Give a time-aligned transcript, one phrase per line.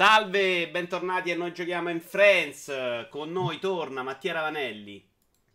[0.00, 2.72] Salve, bentornati a Noi Giochiamo in Friends.
[3.10, 5.06] Con noi torna Mattia Ravanelli.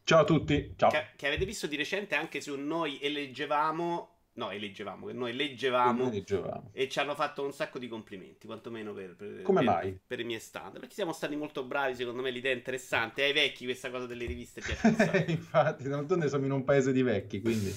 [0.04, 0.92] Ciao a tutti, ciao.
[0.92, 4.18] Che, che avete visto di recente anche su Noi eleggevamo.
[4.34, 6.70] No, eleggevamo, noi leggevamo, leggevamo.
[6.74, 10.00] e ci hanno fatto un sacco di complimenti, quantomeno per, per, Come per- mai?
[10.06, 10.78] per i miei stand.
[10.80, 13.24] Perché siamo stati molto bravi, secondo me l'idea è interessante.
[13.24, 15.26] Ai vecchi questa cosa delle riviste piace.
[15.28, 17.76] Infatti, d'altronde siamo in un paese di vecchi, quindi...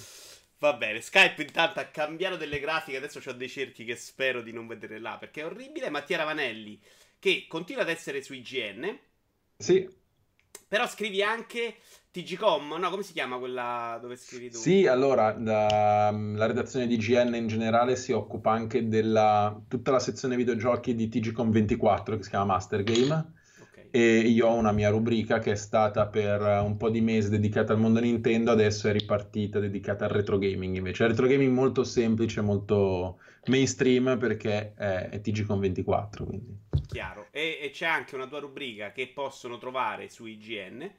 [0.60, 4.52] Va bene, Skype intanto ha cambiato delle grafiche, adesso ho dei cerchi che spero di
[4.52, 5.90] non vedere là, perché è orribile.
[5.90, 6.80] Mattia Ravanelli,
[7.18, 8.98] che continua ad essere su IGN,
[9.60, 9.88] Sì,
[10.68, 11.78] però scrivi anche
[12.12, 14.68] TGCom, no, come si chiama quella dove scrivi tu?
[14.68, 19.60] sì, allora, la, la redazione di GN in generale si occupa anche della...
[19.68, 23.32] tutta la sezione videogiochi di TGCom 24, che si chiama Master Game.
[23.90, 27.72] E io ho una mia rubrica che è stata per un po' di mesi dedicata
[27.72, 31.06] al mondo Nintendo, adesso è ripartita dedicata al retro gaming invece.
[31.06, 36.56] Retro gaming molto semplice, molto mainstream, perché è, è TGCom 24, quindi...
[36.90, 37.28] Chiaro.
[37.30, 40.90] E, e c'è anche una tua rubrica che possono trovare su IGN,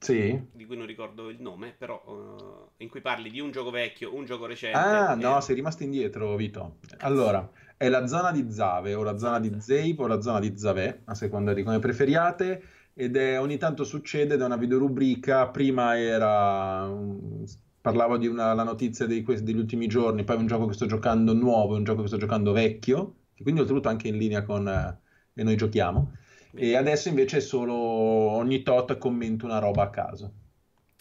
[0.00, 0.40] Sì?
[0.52, 4.14] di cui non ricordo il nome, però eh, in cui parli di un gioco vecchio,
[4.14, 4.96] un gioco recente.
[4.96, 6.78] Ah, no, e- sei rimasto indietro, Vito.
[6.98, 7.48] Allora,
[7.80, 11.00] è la zona di Zave, o la zona di Zeip, o la zona di Zavè,
[11.04, 15.98] a seconda di come preferiate, ed è ogni tanto succede, ed è una videorubrica, prima
[15.98, 16.84] era...
[16.84, 17.42] um,
[17.80, 20.84] parlavo di una, la notizia dei- que- degli ultimi giorni, poi un gioco che sto
[20.84, 24.68] giocando nuovo, un gioco che sto giocando vecchio, che quindi oltretutto anche in linea con...
[24.68, 24.98] eh,
[25.32, 26.12] e noi giochiamo.
[26.52, 30.32] E adesso invece è solo ogni tot commento una roba a caso.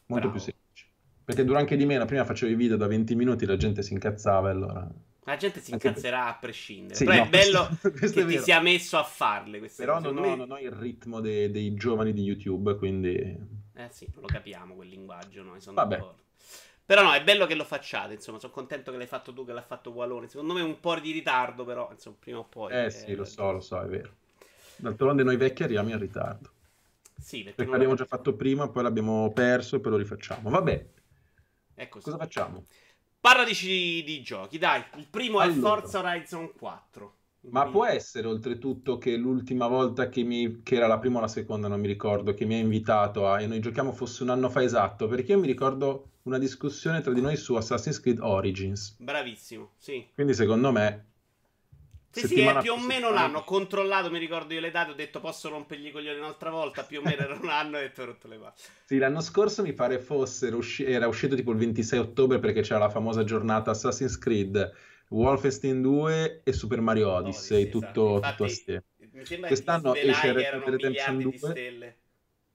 [0.07, 0.31] Molto Bravo.
[0.31, 0.85] più semplice.
[1.25, 2.05] Perché dura anche di meno.
[2.05, 4.89] Prima facevo i video da 20 minuti, la gente si incazzava e allora...
[5.29, 6.95] La gente si incazzerà a prescindere.
[6.95, 9.85] Sì, Però no, è bello questo- questo che è ti sia messo a farle queste
[9.85, 10.07] Però cose.
[10.07, 13.37] non ho, me- non ho il ritmo dei, dei giovani di YouTube, quindi...
[13.75, 15.97] Eh sì, lo capiamo quel linguaggio, noi sono Vabbè.
[15.97, 16.23] d'accordo.
[16.85, 19.53] Però no, è bello che lo facciate, insomma, sono contento che l'hai fatto tu, che
[19.53, 20.27] l'ha fatto Walone.
[20.27, 22.73] Secondo me un po' di ritardo, però, insomma, prima o poi...
[22.73, 24.09] Eh sì, lo so, lo so, è vero.
[24.77, 26.49] D'altronde noi vecchi arriviamo in ritardo.
[27.19, 30.49] Sì, perché Perché non l'abbiamo già fatto prima, poi l'abbiamo perso e poi lo rifacciamo.
[30.49, 30.85] Vabbè,
[31.89, 32.03] così.
[32.05, 32.65] cosa facciamo?
[33.21, 34.81] Parladici di giochi, dai.
[34.95, 35.59] Il primo è Allora.
[35.59, 37.13] Forza Horizon 4.
[37.41, 41.21] Ma Quindi- può essere oltretutto che l'ultima volta che mi, che era la prima o
[41.21, 44.29] la seconda, non mi ricordo, che mi ha invitato a, e noi giochiamo fosse un
[44.29, 48.19] anno fa esatto, perché io mi ricordo una discussione tra di noi su Assassin's Creed
[48.19, 48.95] Origins.
[48.99, 50.05] Bravissimo, sì.
[50.13, 51.07] Quindi secondo me...
[52.11, 53.37] Sì, sì, è più o meno un settimana- anno.
[53.39, 56.83] Ho controllato, mi ricordo io le date, ho detto posso rompergli i coglioni un'altra volta.
[56.83, 58.53] Più o meno era un anno e ti ho rotto le palle.
[58.85, 60.03] Sì, l'anno scorso mi pare
[60.53, 64.73] usci- era uscito tipo il 26 ottobre perché c'era la famosa giornata Assassin's Creed,
[65.09, 68.45] Wolfenstein 2 e Super Mario Odyssey, Odyssey, tutto, esatto.
[68.45, 68.83] tutto.
[69.11, 71.49] Mi sembra Quest'anno che esce Red Dead Redemption miliardi di 2.
[71.51, 71.97] stelle.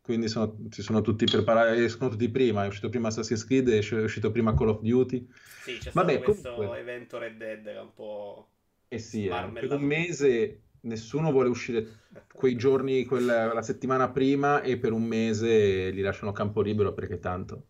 [0.01, 3.79] Quindi sono, si sono tutti preparati, escono tutti prima, è uscito prima Assassin's Creed, è
[3.79, 5.27] usci- è uscito prima Call of Duty.
[5.63, 6.79] Sì, c'è Vabbè, stato questo comunque.
[6.79, 8.49] evento Red Dead che è un po'...
[8.89, 12.03] Eh sì, eh, per un mese nessuno vuole uscire
[12.33, 17.19] quei giorni, quella, la settimana prima e per un mese li lasciano campo libero perché
[17.19, 17.67] tanto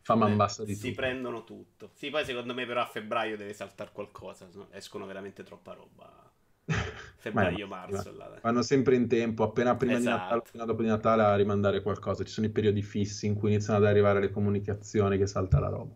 [0.00, 0.94] fa man bassa di si tutto.
[0.94, 1.90] prendono tutto.
[1.94, 6.30] Sì, poi secondo me però a febbraio deve saltare qualcosa, no escono veramente troppa roba.
[7.18, 8.12] Febbraio, Ma- marzo.
[8.12, 8.40] là.
[8.40, 10.08] Vanno sempre in tempo, appena prima di Esatto.
[10.08, 12.24] Natale, appena dopo di Natale, a rimandare qualcosa.
[12.24, 15.68] Ci sono i periodi fissi in cui iniziano ad arrivare le comunicazioni che salta la
[15.68, 15.94] roba.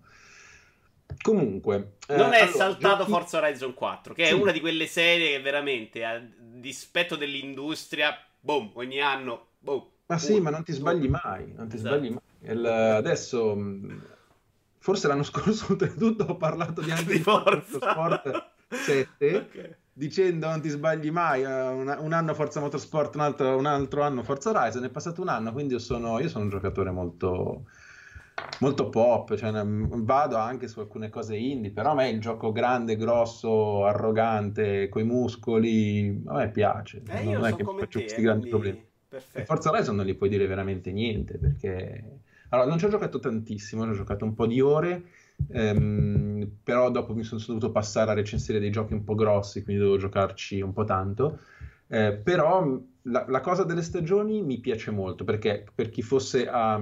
[1.23, 4.33] Comunque, eh, Non è allora, saltato giochi- Forza Horizon 4, che è Sì.
[4.35, 9.85] una di quelle serie che veramente, a dispetto dell'industria, boom, ogni anno, boom.
[10.07, 11.95] Ma sì, uno, ma non ti sbagli mai, non ti Esatto.
[11.97, 12.53] sbagli mai.
[12.53, 14.03] Il- adesso, mh,
[14.79, 15.23] forse l'anno
[15.55, 17.79] scorso, oltretutto, ho parlato di anche Di Forza.
[17.95, 19.77] Motorsport 7, Ok.
[19.93, 24.03] dicendo non ti sbagli mai, eh, un, un anno Forza Motorsport, un altro, un altro
[24.03, 27.65] anno Forza Horizon, è passato un anno, quindi io sono, io sono un giocatore molto,
[28.61, 32.53] molto pop, cioè, ne- vado anche su alcune cose indie, però a me il gioco
[32.53, 38.05] grande, grosso, arrogante, coi muscoli, a me piace, Eh, non è che mi faccio te,
[38.05, 38.79] questi grandi quindi problemi.
[38.79, 39.45] E perfetto.
[39.45, 43.85] Forza Horizon non gli puoi dire veramente niente perché allora non ci ho giocato tantissimo,
[43.85, 45.03] ci ho giocato un po' di ore,
[45.49, 49.83] ehm, però dopo mi sono dovuto passare a recensire dei giochi un po' grossi, quindi
[49.83, 51.41] devo giocarci un po' tanto.
[51.89, 56.75] Eh, però la, la cosa delle stagioni mi piace molto perché per chi fosse a-
[56.75, 56.79] a-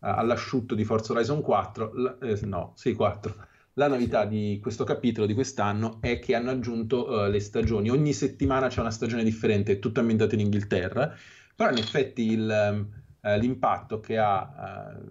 [0.00, 3.34] all'asciutto di Forza Horizon 4, la- eh, no, sì, 4.
[3.74, 7.90] La novità di questo capitolo di quest'anno è che hanno aggiunto eh, le stagioni.
[7.90, 11.14] Ogni settimana c'è una stagione differente, tutto ambientato in Inghilterra.
[11.54, 12.50] Però in effetti il,
[13.20, 15.02] eh, l'impatto che ha eh,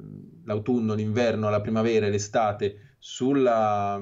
[0.46, 4.00] l'autunno, l'inverno, la primavera e l'estate sulla,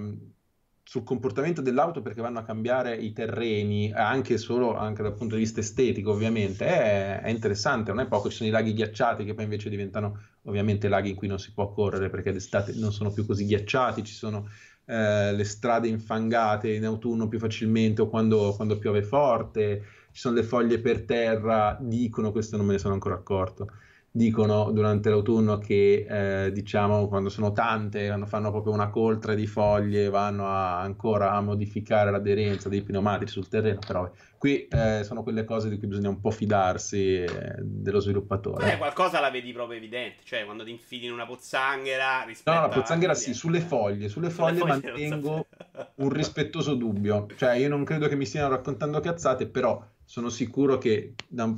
[0.83, 5.41] sul comportamento dell'auto perché vanno a cambiare i terreni, anche solo anche dal punto di
[5.41, 9.33] vista estetico, ovviamente, è, è interessante, non è poco, ci sono i laghi ghiacciati che
[9.33, 13.11] poi invece diventano ovviamente laghi in cui non si può correre perché d'estate non sono
[13.11, 14.49] più così ghiacciati, ci sono
[14.85, 20.35] eh, le strade infangate in autunno più facilmente o quando, quando piove forte, ci sono
[20.35, 23.71] le foglie per terra, dicono, questo non me ne sono ancora accorto,
[24.15, 29.47] dicono durante l'autunno che eh, diciamo quando sono tante, quando fanno proprio una coltre di
[29.47, 34.07] foglie, vanno a, ancora a modificare l'aderenza dei pneumatici sul terreno, però
[34.37, 38.73] qui eh, sono quelle cose di cui bisogna un po' fidarsi eh, dello sviluppatore.
[38.73, 42.69] Eh, qualcosa la vedi proprio evidente, cioè quando ti infili in una pozzanghera No, la
[42.69, 45.47] pozzanghera sì, sulle foglie, sulle foglie, foglie mantengo
[45.95, 50.77] un rispettoso dubbio, cioè io non credo che mi stiano raccontando cazzate, però sono sicuro
[50.77, 51.51] che da,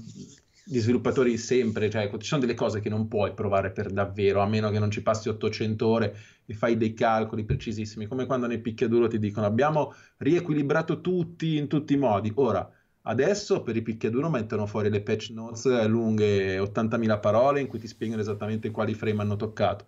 [0.67, 4.47] gli sviluppatori sempre, cioè ci sono delle cose che non puoi provare per davvero, a
[4.47, 8.61] meno che non ci passi 800 ore e fai dei calcoli precisissimi, come quando nel
[8.61, 12.31] picchiaduro ti dicono abbiamo riequilibrato tutti in tutti i modi.
[12.35, 12.67] Ora,
[13.03, 17.87] adesso per i picchiaduro mettono fuori le patch notes lunghe 80.000 parole in cui ti
[17.87, 19.85] spiegano esattamente quali frame hanno toccato.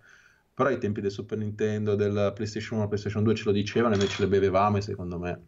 [0.54, 3.98] Però ai tempi del Super Nintendo, del PlayStation 1, PlayStation 2 ce lo dicevano e
[3.98, 5.42] noi ce le bevevamo secondo me...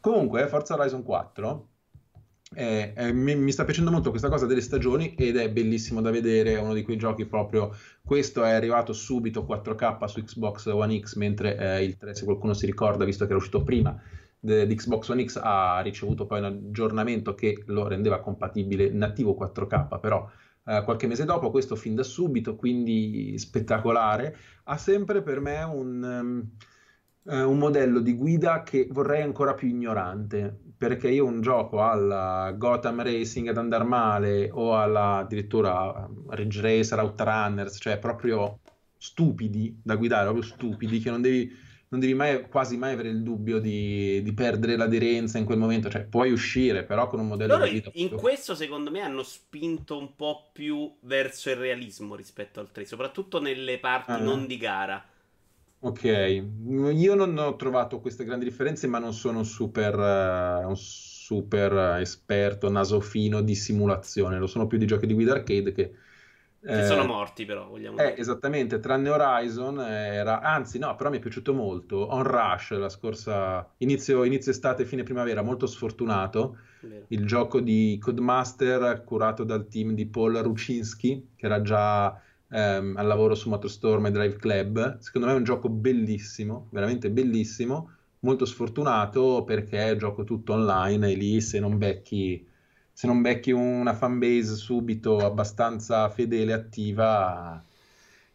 [0.00, 1.68] Comunque, Forza Horizon 4
[2.54, 6.10] eh, eh, mi, mi, sta piacendo molto questa cosa delle stagioni ed è bellissimo da
[6.10, 7.74] vedere, è uno di quei giochi proprio,
[8.04, 12.54] questo è arrivato subito 4K su Xbox One X, mentre eh, il 3, se qualcuno
[12.54, 14.00] si ricorda, visto che era uscito prima
[14.38, 20.00] di Xbox One X, ha ricevuto poi un aggiornamento che lo rendeva compatibile nativo 4K,
[20.00, 20.28] però
[20.66, 26.02] eh, qualche mese dopo, questo fin da subito, quindi spettacolare, ha sempre per me un...
[26.02, 26.50] Um,
[27.26, 33.02] un modello di guida che vorrei ancora più ignorante, perché io un gioco alla Gotham
[33.02, 38.60] Racing ad andare male o alla addirittura Ridge Racer, Outrunners, cioè proprio
[38.96, 41.50] stupidi da guidare, proprio stupidi, che non devi,
[41.88, 45.88] non devi mai, quasi mai avere il dubbio di, di, perdere l'aderenza in quel momento,
[45.88, 47.90] cioè puoi uscire però con un modello Loro di guida.
[47.94, 52.84] In questo secondo me hanno spinto un po' più verso il realismo rispetto al 3,
[52.84, 54.18] soprattutto nelle parti ah.
[54.18, 55.02] non di gara
[55.84, 62.00] Ok, io non ho trovato queste grandi differenze, ma non sono super, uh, un super
[62.00, 65.94] esperto, nasofino di simulazione, lo sono più di giochi di guida arcade che...
[66.64, 68.16] Che eh, sono morti però, vogliamo eh, dire.
[68.16, 70.40] Esattamente, tranne Horizon era...
[70.40, 71.98] Anzi no, però mi è piaciuto molto.
[71.98, 73.70] On Rush, la scorsa...
[73.78, 76.56] Inizio, inizio estate, fine primavera, molto sfortunato.
[76.80, 77.04] Vero.
[77.08, 82.18] Il gioco di Codemaster curato dal team di Paul Rucinski, che era già
[82.54, 84.98] ehm, al lavoro su Motorstorm e Drive Club.
[84.98, 87.90] Secondo me è un gioco bellissimo, veramente bellissimo,
[88.20, 92.46] molto sfortunato perché gioco tutto online e lì se non becchi,
[92.92, 97.64] se non becchi una fanbase subito abbastanza fedele e attiva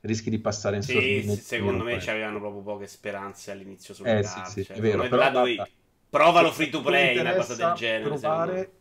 [0.01, 1.33] rischi di passare in sì, sordina.
[1.33, 4.23] Sì, secondo me ci avevano proprio poche speranze all'inizio sulle eh.
[4.23, 5.71] Sì, sì, cioè, è vero, però, dove...
[6.09, 8.03] Provalo free to play, una cosa del genere.
[8.03, 8.71] Provare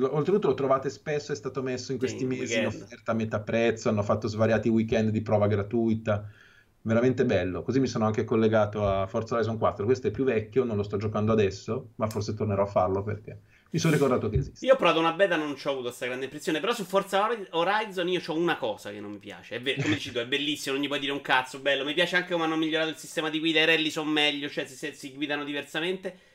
[0.00, 3.40] oltretutto lo trovate spesso, è stato messo in questi sì, mesi in offerta a metà
[3.40, 6.28] prezzo, hanno fatto svariati weekend di prova gratuita,
[6.82, 7.62] veramente bello.
[7.62, 10.82] Così mi sono anche collegato a Forza Horizon 4, questo è più vecchio, non lo
[10.82, 13.38] sto giocando adesso, ma forse tornerò a farlo perché
[13.70, 14.66] mi sono ricordato che esiste.
[14.66, 17.28] Io ho provato una beta, non ci ho avuto questa grande impressione, però su Forza
[17.50, 20.26] Horizon io ho una cosa che non mi piace, è vero, come dici tu, è
[20.26, 22.96] bellissimo, non gli puoi dire un cazzo, bello, mi piace anche come hanno migliorato il
[22.96, 26.30] sistema di guida, i rally sono meglio, cioè si, si guidano diversamente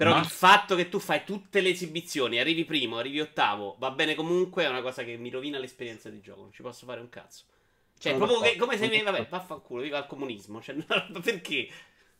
[0.00, 0.20] però Ma...
[0.20, 4.64] il fatto che tu fai tutte le esibizioni, arrivi primo, arrivi ottavo, va bene comunque,
[4.64, 6.40] è una cosa che mi rovina l'esperienza di gioco.
[6.40, 7.44] Non ci posso fare un cazzo.
[7.98, 9.02] Cioè, sono proprio che, come se mi.
[9.02, 10.62] Vabbè, vaffanculo, viva il comunismo.
[10.62, 11.68] Cioè, no, perché?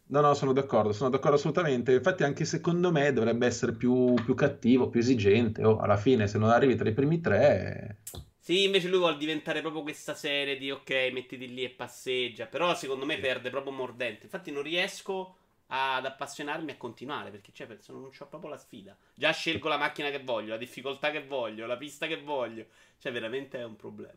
[0.09, 1.95] No, no, sono d'accordo, sono d'accordo assolutamente.
[1.95, 5.65] Infatti, anche secondo me dovrebbe essere più, più cattivo, più esigente.
[5.65, 8.03] Oh, alla fine, se non arrivi tra i primi tre.
[8.39, 12.45] Sì, invece lui vuole diventare proprio questa serie di ok, mettiti lì e passeggia.
[12.45, 14.25] Però secondo me perde proprio mordente.
[14.25, 15.37] Infatti, non riesco
[15.73, 18.97] ad appassionarmi e a continuare perché cioè, penso, non ho proprio la sfida.
[19.15, 22.67] Già scelgo la macchina che voglio, la difficoltà che voglio, la pista che voglio.
[22.99, 24.13] Cioè, veramente è un problema.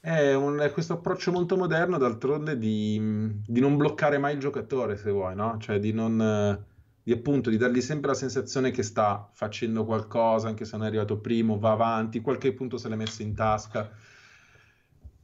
[0.00, 3.00] È, un, è questo approccio molto moderno, d'altronde, di,
[3.46, 5.56] di, non bloccare mai il giocatore, se vuoi, no?
[5.58, 6.64] Cioè, di non.
[7.02, 10.88] Di appunto di dargli sempre la sensazione che sta facendo qualcosa, anche se non è
[10.88, 13.90] arrivato primo, va avanti, qualche punto se l'è messo in tasca.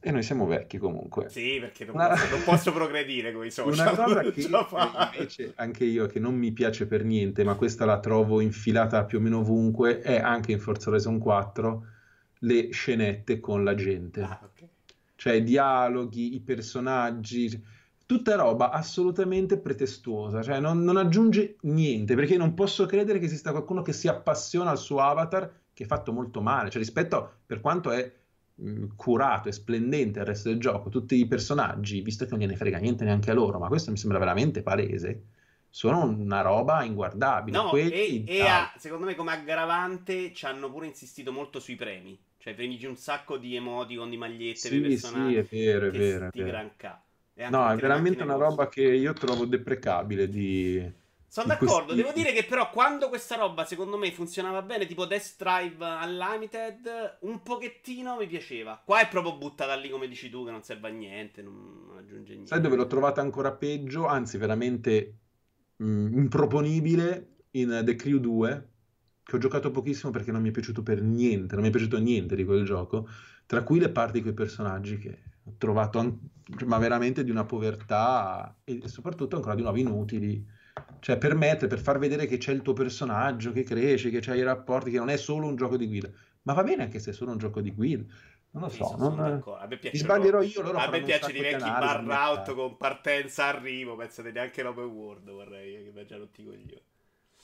[0.07, 1.29] E noi siamo vecchi comunque.
[1.29, 2.09] Sì, perché non, una...
[2.09, 3.73] posso, non posso progredire con i social.
[3.73, 4.41] Una cosa che
[5.17, 9.17] invece anche io, che non mi piace per niente, ma questa la trovo infilata più
[9.17, 11.85] o meno ovunque, è anche in Forza Horizon 4
[12.41, 14.21] le scenette con la gente.
[14.21, 14.69] Ah, okay.
[15.15, 17.59] Cioè dialoghi, i personaggi,
[18.05, 23.49] tutta roba assolutamente pretestuosa, cioè non, non, aggiunge niente, perché non posso credere che esista
[23.49, 27.59] qualcuno che si appassiona al suo avatar, che è fatto molto male, cioè rispetto per
[27.59, 28.23] quanto è
[28.61, 32.55] Mm, curato e splendente il resto del gioco, tutti i personaggi, visto che non gliene
[32.55, 35.23] frega niente neanche a loro, ma questo mi sembra veramente palese,
[35.69, 37.57] sono una roba inguardabile.
[37.57, 41.75] No, Quelli, e, e a, secondo me come aggravante ci hanno pure insistito molto sui
[41.75, 42.17] premi.
[42.37, 45.33] Cioè, premigi un sacco di emoticon, di magliette sì, per personaggi.
[45.33, 46.27] Sì, è vero, è vero.
[46.27, 46.71] È vero.
[47.49, 51.03] No, è veramente una roba che io trovo deprecabile di...
[51.27, 52.01] Sono d'accordo, questi...
[52.01, 57.17] devo dire che però quando questa roba secondo me funzionava bene, tipo Death Drive Unlimited,
[57.21, 58.81] un pochettino mi piaceva.
[58.83, 62.33] Qua è proprio buttata lì come dici tu che non serve a niente, non, aggiunge
[62.33, 62.47] niente.
[62.47, 65.17] Sai dove l'ho trovata ancora peggio, anzi veramente
[65.77, 68.69] mh, mm, improponibile in The Crew 2,
[69.23, 71.97] che ho giocato pochissimo perché non mi è piaciuto per niente, non mi è piaciuto
[71.99, 73.07] niente di quel gioco,
[73.45, 76.17] tra cui le parti di quei personaggi che ho trovato, an-
[76.65, 80.53] ma veramente di una povertà e soprattutto ancora di nuovo inutili.
[80.99, 84.43] Cioè, permette, per far vedere che c'è il tuo personaggio, che cresce, che c'hai i
[84.43, 86.09] rapporti, che non è solo un gioco di guida.
[86.43, 88.03] Ma va bene anche se è solo un gioco di guida.
[88.51, 89.19] Non lo so, non...
[89.19, 90.61] a me piace sbaglierò io.
[90.61, 93.95] Loro a me piace i vecchi bar out con partenza arrivo.
[93.95, 95.29] Pensate neanche l'open world.
[95.29, 96.81] Vorrei che mi già rotti coglioni.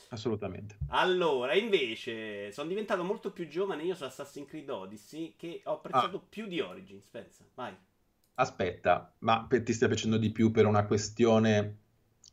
[0.10, 0.78] Assolutamente.
[0.88, 6.18] Allora, invece, sono diventato molto più giovane io su Assassin's Creed Odyssey che ho apprezzato
[6.18, 6.26] ah.
[6.28, 7.46] più di Origins, pensa.
[7.56, 7.76] Vai.
[8.36, 11.78] Aspetta, ma ti stai piacendo di più per una questione...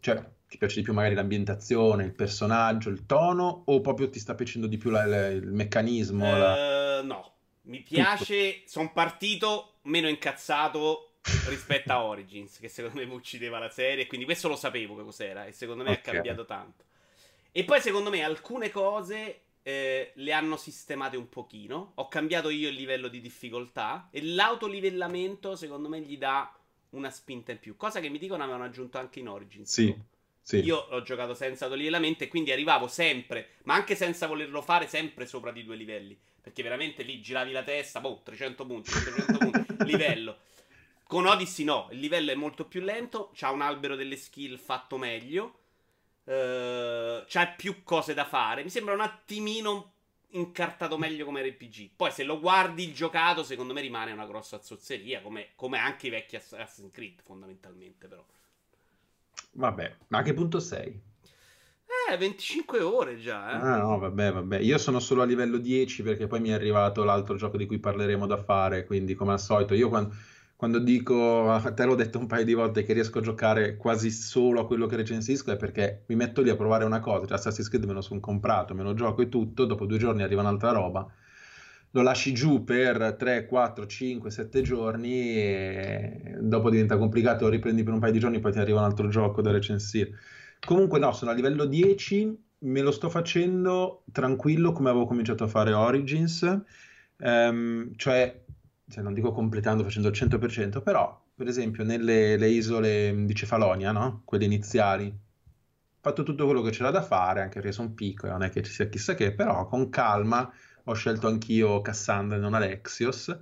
[0.00, 4.34] Cioè, ti piace di più magari l'ambientazione, il personaggio, il tono o proprio ti sta
[4.34, 6.26] piacendo di più la, la, il meccanismo?
[6.26, 7.02] Uh, la...
[7.02, 11.12] No, mi piace, sono partito meno incazzato
[11.48, 15.04] rispetto a Origins, che secondo me mi uccideva la serie, quindi questo lo sapevo che
[15.04, 16.02] cos'era e secondo me okay.
[16.02, 16.84] è cambiato tanto.
[17.52, 21.92] E poi secondo me alcune cose eh, le hanno sistemate un pochino.
[21.96, 26.50] Ho cambiato io il livello di difficoltà e l'autolivellamento secondo me gli dà
[26.90, 27.76] una spinta in più.
[27.76, 29.70] Cosa che mi dicono avevano aggiunto anche in Origins.
[29.70, 29.94] Sì.
[30.48, 30.60] Sì.
[30.60, 35.26] Io ho giocato senza autolivellamento e quindi arrivavo sempre, ma anche senza volerlo fare, sempre
[35.26, 36.18] sopra di due livelli.
[36.40, 40.38] Perché veramente lì giravi la testa, boh, 300 punti, 300 punti, livello.
[41.06, 44.96] Con Odyssey no, il livello è molto più lento, c'ha un albero delle skill fatto
[44.96, 45.58] meglio.
[46.24, 48.62] Uh, c'ha più cose da fare.
[48.62, 49.92] Mi sembra un attimino
[50.30, 51.90] incartato meglio come RPG.
[51.94, 56.06] Poi se lo guardi il giocato, secondo me rimane una grossa zozzeria, come, come anche
[56.06, 58.24] i vecchi Assassin's Creed, fondamentalmente, però.
[59.52, 61.00] Vabbè, ma a che punto sei?
[62.10, 63.54] Eh, 25 ore già, eh.
[63.54, 64.58] Ah, no, vabbè, vabbè.
[64.60, 67.78] Io sono solo a livello 10 perché poi mi è arrivato l'altro gioco di cui
[67.78, 70.14] parleremo da fare, quindi come al solito, io quando
[70.58, 74.60] quando dico, te l'ho detto un paio di volte che riesco a giocare quasi solo
[74.60, 77.68] a quello che recensisco, è perché mi metto lì a provare una cosa, cioè Assassin's
[77.68, 80.72] Creed me lo sono comprato, me lo gioco e tutto, dopo due giorni arriva un'altra
[80.72, 81.06] roba,
[81.92, 87.82] lo lasci giù per 3, 4, 5, 7 giorni e dopo diventa complicato, lo riprendi
[87.82, 90.10] per un paio di giorni, poi ti arriva un altro gioco da recensire.
[90.64, 95.48] Comunque no, sono a livello 10, me lo sto facendo tranquillo come avevo cominciato a
[95.48, 96.62] fare Origins,
[97.18, 98.44] um, cioè
[98.88, 104.22] cioè non dico completando facendo il 100%, però per esempio nelle isole di Cefalonia, no?
[104.24, 108.42] quelle iniziali, ho fatto tutto quello che c'era da fare, anche perché sono piccole, non
[108.42, 110.50] è che ci sia chissà che, però con calma
[110.90, 113.36] ho scelto anch'io Cassandra e non Alexios.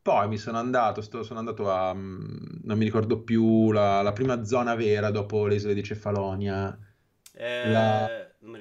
[0.00, 4.12] Poi mi sono andato, sto, sono andato a, mm, non mi ricordo più, la, la
[4.12, 6.78] prima zona vera dopo le isole di Cefalonia.
[7.32, 8.08] Eh, la...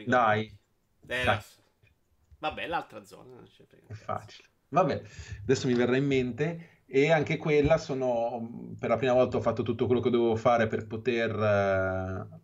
[0.06, 0.58] Dai.
[1.06, 1.44] Eh, la...
[2.40, 3.44] Vabbè, l'altra zona.
[3.88, 4.48] È facile.
[4.70, 5.02] Vabbè,
[5.44, 9.64] adesso mi verrà in mente e anche quella sono, per la prima volta ho fatto
[9.64, 12.42] tutto quello che dovevo fare per poter eh,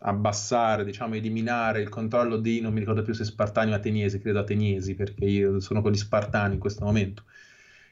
[0.00, 4.38] abbassare, diciamo, eliminare il controllo di, non mi ricordo più se spartani o ateniesi, credo
[4.38, 7.24] ateniesi, perché io sono con gli spartani in questo momento.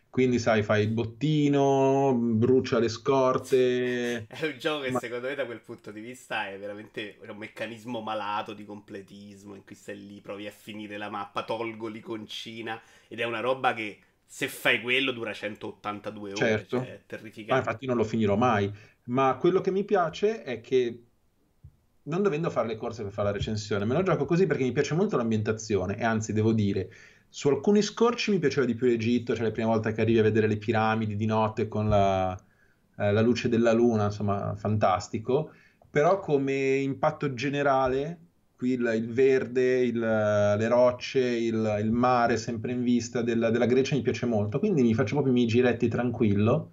[0.08, 4.26] Quindi, sai, fai il bottino, brucia le scorte.
[4.26, 4.98] È un gioco che, Ma...
[4.98, 9.54] secondo me, da quel punto di vista è veramente un meccanismo malato di completismo.
[9.54, 12.80] In cui stai lì, provi a finire la mappa, tolgo l'iconcina.
[13.08, 16.36] Ed è una roba che, se fai quello, dura 182 ore.
[16.38, 16.78] Certo.
[16.78, 17.52] Cioè, è terrificante.
[17.52, 18.72] Ma infatti, non lo finirò mai.
[19.08, 21.02] Ma quello che mi piace è che
[22.06, 24.72] non dovendo fare le corse per fare la recensione, me lo gioco così perché mi
[24.72, 26.88] piace molto l'ambientazione e anzi devo dire
[27.28, 30.22] su alcuni scorci mi piaceva di più l'Egitto, cioè la prima volta che arrivi a
[30.22, 32.34] vedere le piramidi di notte con la,
[32.96, 35.50] eh, la luce della luna, insomma, fantastico.
[35.90, 38.18] Però come impatto generale,
[38.56, 43.66] qui il, il verde, il, le rocce, il, il, mare sempre in vista della, della
[43.66, 44.58] Grecia mi piace molto.
[44.58, 46.70] Quindi mi faccio proprio i miei giretti tranquillo,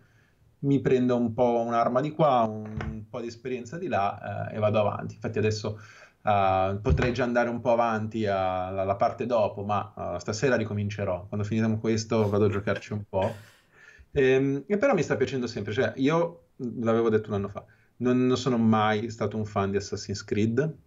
[0.60, 4.60] mi prendo un po' un'arma di qua, un, po' di esperienza di là eh, e
[4.60, 5.14] vado avanti.
[5.14, 5.80] Infatti adesso
[6.24, 11.26] Uh, potrei già andare un po' avanti alla, parte dopo, ma uh, stasera ricomincerò.
[11.28, 13.36] Quando finiremo questo vado a giocarci un po'.
[14.10, 15.74] E, ehm, e, però mi sta piacendo sempre.
[15.74, 17.66] Cioè, io l'avevo detto un anno fa,
[17.98, 20.78] non, non, sono mai stato un fan di Assassin's Creed.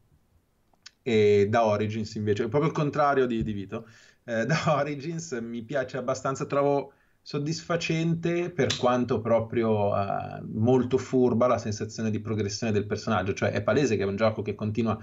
[1.02, 3.86] E da Origins invece, proprio il contrario di, di Vito.
[4.24, 6.94] Eh, da Origins mi piace abbastanza, trovo
[7.26, 13.64] soddisfacente per quanto proprio uh, molto furba la sensazione di progressione del personaggio, cioè è
[13.64, 14.96] palese che è un gioco che continua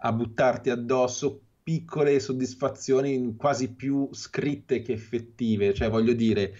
[0.00, 6.54] a buttarti addosso piccole soddisfazioni quasi più scritte che effettive, cioè voglio dire,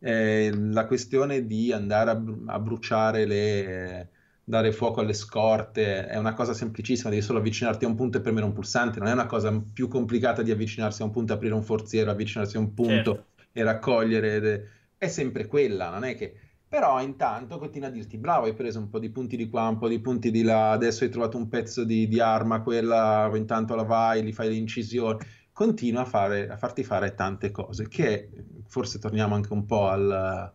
[0.00, 4.08] eh, la questione di andare a, a bruciare le
[4.44, 8.20] dare fuoco alle scorte è una cosa semplicissima, devi solo avvicinarti a un punto e
[8.20, 11.54] premere un pulsante, non è una cosa più complicata di avvicinarsi a un punto, aprire
[11.54, 12.92] un forziere, avvicinarsi a un punto.
[12.92, 13.30] Certo.
[13.52, 16.36] E raccogliere, è sempre quella, non è che...
[16.72, 19.76] Però intanto continua a dirti, bravo, hai preso un po' di punti di qua, un
[19.76, 23.74] po' di punti di là, adesso hai trovato un pezzo di, di arma, quella, intanto
[23.74, 25.18] la vai, li fai le incisioni,
[25.52, 28.30] continua a, fare, a farti fare tante cose, che
[28.66, 30.50] forse torniamo anche un po' al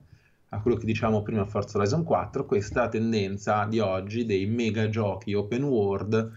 [0.49, 5.33] a quello che diciamo prima Forza Horizon 4, questa tendenza di oggi dei mega giochi
[5.33, 6.31] open world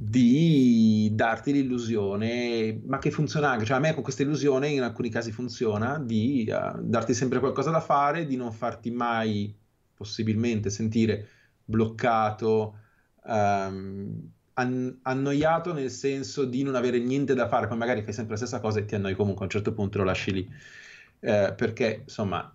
[0.00, 5.08] di darti l'illusione, ma che funziona anche, cioè a me con questa illusione in alcuni
[5.08, 9.52] casi funziona, di uh, darti sempre qualcosa da fare, di non farti mai
[9.94, 11.28] possibilmente sentire
[11.64, 12.78] bloccato,
[13.24, 18.34] um, an- annoiato nel senso di non avere niente da fare, poi magari fai sempre
[18.34, 20.48] la stessa cosa e ti annoi comunque a un certo punto lo lasci lì.
[21.20, 22.54] Eh, perché insomma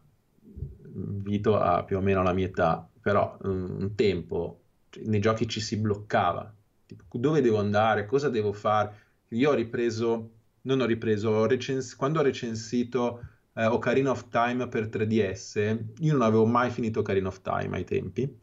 [0.95, 5.47] Vito ha più o meno la mia età, però um, un tempo cioè, nei giochi
[5.47, 6.53] ci si bloccava.
[6.95, 8.05] Tipo, dove devo andare?
[8.05, 9.01] Cosa devo fare?
[9.29, 10.31] Io ho ripreso,
[10.62, 13.21] non ho ripreso, ho recens- quando ho recensito
[13.53, 15.55] eh, Ocarina of Time per 3DS,
[16.00, 18.39] io non avevo mai finito Ocarina of Time ai tempi.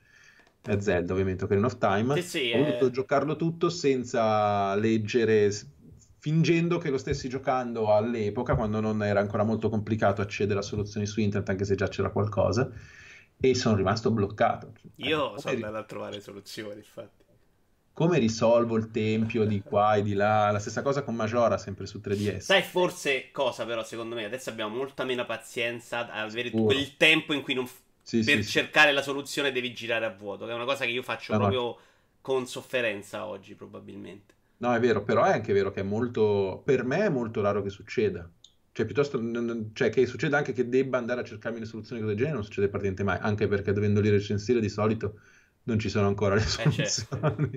[0.63, 2.15] È Zelda, ovviamente, Ocarina of Time.
[2.15, 2.91] Sì, sì, ho voluto eh...
[2.91, 5.51] giocarlo tutto senza leggere
[6.19, 11.07] fingendo che lo stessi giocando all'epoca, quando non era ancora molto complicato accedere a soluzioni
[11.07, 12.71] su internet, anche se già c'era qualcosa,
[13.41, 14.73] e sono rimasto bloccato.
[14.99, 17.20] Io eh, sono andato a trovare soluzioni, infatti.
[17.93, 20.51] Come risolvo il tempio di qua e di là?
[20.51, 22.39] La stessa cosa con Majora, sempre su 3DS.
[22.39, 26.65] Sai forse cosa però, secondo me, adesso abbiamo molta meno pazienza ad avere Sicuro.
[26.65, 27.69] quel tempo in cui non...
[28.03, 28.95] Sì, per sì, cercare sì.
[28.95, 31.63] la soluzione devi girare a vuoto, che è una cosa che io faccio no, proprio
[31.63, 31.79] no.
[32.23, 34.35] con sofferenza oggi, probabilmente.
[34.59, 37.63] No, è vero, però è anche vero che è molto, per me è molto raro
[37.63, 38.29] che succeda.
[38.73, 39.21] Cioè, piuttosto,
[39.73, 42.69] cioè, che succeda anche che debba andare a cercarmi le soluzioni del genere, non succede
[42.69, 45.21] praticamente mai, anche perché dovendoli recensire di solito
[45.71, 46.89] non ci sono ancora le soluzioni.
[46.89, 47.51] Eh, certo.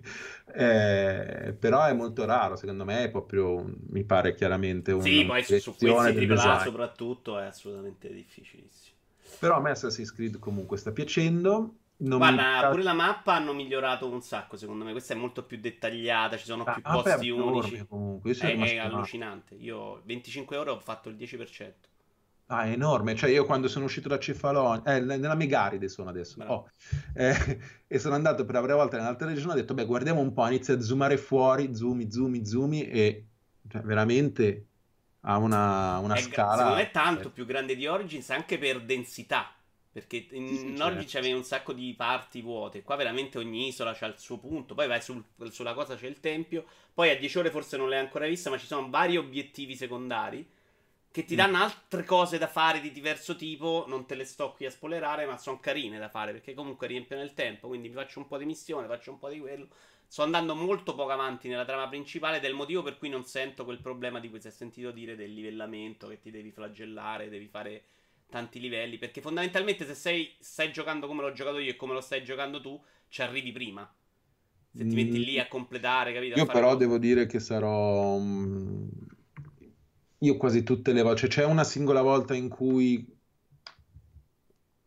[0.56, 5.44] eh, però è molto raro, secondo me è proprio, mi pare chiaramente una Sì, poi
[5.44, 8.96] su, su questi AAA soprattutto è assolutamente difficilissimo.
[9.40, 12.70] Però a me Assassin's Creed comunque sta piacendo non Guarda, mi...
[12.72, 14.92] pure la mappa hanno migliorato un sacco, secondo me.
[14.92, 17.86] Questa è molto più dettagliata, ci sono ah, più posti unici.
[17.88, 18.34] Comunque.
[18.34, 19.56] È, è allucinante.
[19.56, 21.72] Io 25 ore ho fatto il 10%.
[22.48, 23.16] Ah, è enorme.
[23.16, 26.70] Cioè, io quando sono uscito da Cefalonia, eh, nella Megaride sono adesso, oh,
[27.16, 30.34] eh, e sono andato per la prima volta nell'altra regione, ho detto, beh, guardiamo un
[30.34, 33.28] po', inizia a zoomare fuori, zoomi, zoomi, zoomi, e
[33.70, 34.68] cioè, veramente
[35.22, 36.58] ha una, una è, scala...
[36.58, 39.56] Secondo me è tanto più grande di Origins, anche per densità
[39.94, 41.18] perché in sì, sì, Nordic certo.
[41.20, 42.82] avevi un sacco di parti vuote.
[42.82, 44.74] Qua veramente ogni isola c'ha il suo punto.
[44.74, 46.66] Poi vai sul, sulla cosa c'è il tempio.
[46.92, 50.44] Poi a 10 ore forse non l'hai ancora vista, ma ci sono vari obiettivi secondari
[51.14, 51.38] che ti mm.
[51.38, 53.86] danno altre cose da fare di diverso tipo.
[53.88, 57.22] Non te le sto qui a spoilerare, ma sono carine da fare perché comunque riempiono
[57.22, 57.68] il tempo.
[57.68, 59.68] Quindi mi faccio un po' di missione, faccio un po' di quello.
[60.08, 62.40] Sto andando molto poco avanti nella trama principale.
[62.40, 65.32] Del motivo per cui non sento quel problema di cui si è sentito dire del
[65.32, 67.84] livellamento che ti devi flagellare, devi fare
[68.28, 68.98] tanti livelli.
[68.98, 72.60] Perché fondamentalmente se sei, stai giocando come l'ho giocato io e come lo stai giocando
[72.60, 73.88] tu, ci arrivi prima.
[74.76, 76.40] Se ti metti lì a completare, capito?
[76.40, 78.18] Io però devo dire che sarò...
[78.18, 78.88] Mm,
[80.24, 81.22] io quasi tutte le volte...
[81.22, 83.12] Cioè c'è una singola volta in cui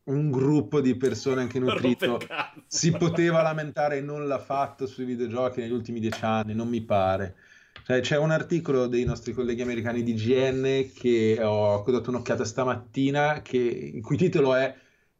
[0.04, 2.20] un gruppo di persone anche nutrito
[2.68, 6.80] si poteva lamentare e non l'ha fatto sui videogiochi negli ultimi dieci anni, non mi
[6.82, 7.36] pare.
[7.84, 13.42] Cioè, c'è un articolo dei nostri colleghi americani di GN che ho dato un'occhiata stamattina,
[13.42, 14.74] che, il cui titolo è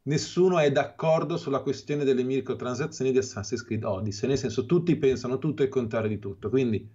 [0.07, 5.39] Nessuno è d'accordo sulla questione delle microtransazioni di Assassin's Creed Odyssey, nel senso tutti pensano
[5.39, 6.89] tutto e il contrario di tutto, quindi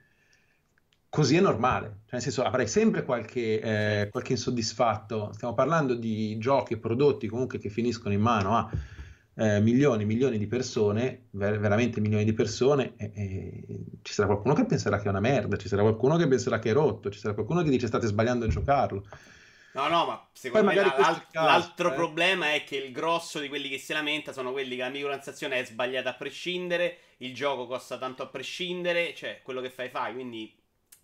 [1.12, 6.38] così è normale, cioè, nel senso avrai sempre qualche, eh, qualche insoddisfatto, stiamo parlando di
[6.38, 8.72] giochi e prodotti comunque che finiscono in mano a
[9.36, 13.64] eh, milioni e milioni di persone, ver- veramente milioni di persone, e, e
[14.04, 16.70] ci sarà qualcuno che penserà che è una merda, ci sarà qualcuno che penserà che
[16.70, 19.06] è rotto, ci sarà qualcuno che dice state sbagliando a giocarlo.
[19.74, 21.94] No, no, ma secondo Poi me la, l'alt- caso, l'altro eh.
[21.94, 25.60] problema è che il grosso di quelli che si lamenta sono quelli che la microtransazione
[25.60, 30.14] è sbagliata a prescindere, il gioco costa tanto a prescindere, cioè quello che fai fai,
[30.14, 30.60] quindi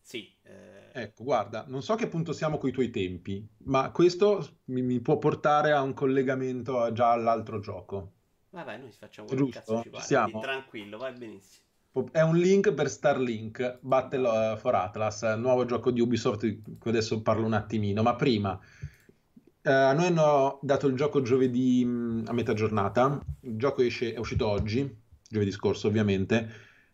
[0.08, 0.34] sì.
[0.44, 1.02] Eh...
[1.02, 4.82] Ecco, guarda, non so a che punto siamo con i tuoi tempi, ma questo mi,
[4.82, 8.14] mi può portare a un collegamento a già all'altro gioco.
[8.52, 10.04] Vabbè, noi facciamo quello che cazzo ci pare.
[10.04, 10.40] Siamo.
[10.40, 11.66] Tranquillo, va benissimo.
[12.10, 16.92] È un link per Starlink Battle uh, for Atlas, nuovo gioco di Ubisoft di cui
[16.92, 22.28] adesso parlo un attimino, ma prima uh, a noi hanno dato il gioco giovedì mm,
[22.28, 24.90] a metà giornata, il gioco esce, è uscito oggi,
[25.28, 26.50] giovedì scorso ovviamente,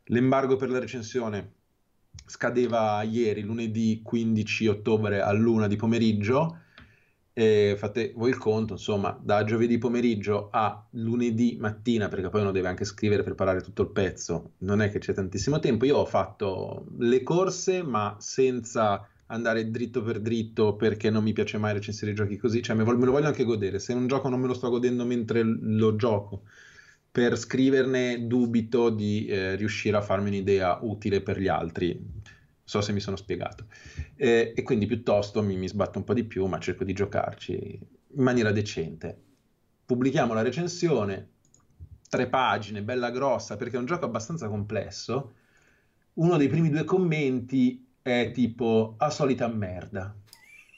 [0.06, 1.62] l'embargo per la recensione
[2.26, 6.58] scadeva ieri, lunedì 15 ottobre a luna di pomeriggio
[7.36, 12.52] E fate voi il conto, insomma, da giovedì pomeriggio a lunedì mattina, perché poi uno
[12.52, 15.86] deve anche scrivere, preparare tutto il pezzo, non è che c'è tantissimo tempo.
[15.86, 21.58] Io ho fatto le corse, ma senza andare dritto per dritto perché non mi piace
[21.58, 23.80] mai recensire i giochi così, cioè me, lo voglio anche godere.
[23.80, 26.43] Se un gioco non me lo sto godendo mentre lo gioco,
[27.13, 32.04] per scriverne dubito di eh, riuscire a farmi un'idea utile per gli altri.
[32.63, 33.67] So se mi sono spiegato.
[34.15, 37.54] Eh, e quindi piuttosto mi, mi sbatto un po' di più, ma cerco di giocarci
[37.54, 39.15] in maniera decente.
[39.86, 41.30] Pubblichiamo la recensione,
[42.10, 45.34] tre pagine, bella grossa, perché è un gioco abbastanza complesso.
[46.13, 50.15] Uno dei primi due commenti è tipo a solita merda.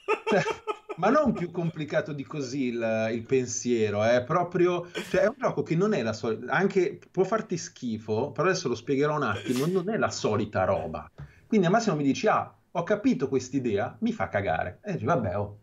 [0.96, 5.62] Ma non più complicato di così il, il pensiero, è proprio, cioè è un gioco
[5.62, 9.66] che non è la solita, anche può farti schifo, però adesso lo spiegherò un attimo,
[9.66, 11.10] non è la solita roba.
[11.46, 14.80] Quindi al massimo mi dici, ah, ho capito quest'idea, mi fa cagare.
[14.82, 15.58] E dici, vabbè, oh.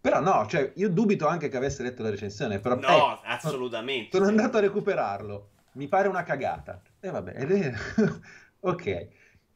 [0.00, 2.76] Però no, cioè, io dubito anche che avesse letto la recensione, però...
[2.76, 4.16] No, eh, assolutamente.
[4.16, 6.80] Sono andato a recuperarlo, mi pare una cagata.
[7.00, 7.74] E vabbè,
[8.60, 8.86] ok.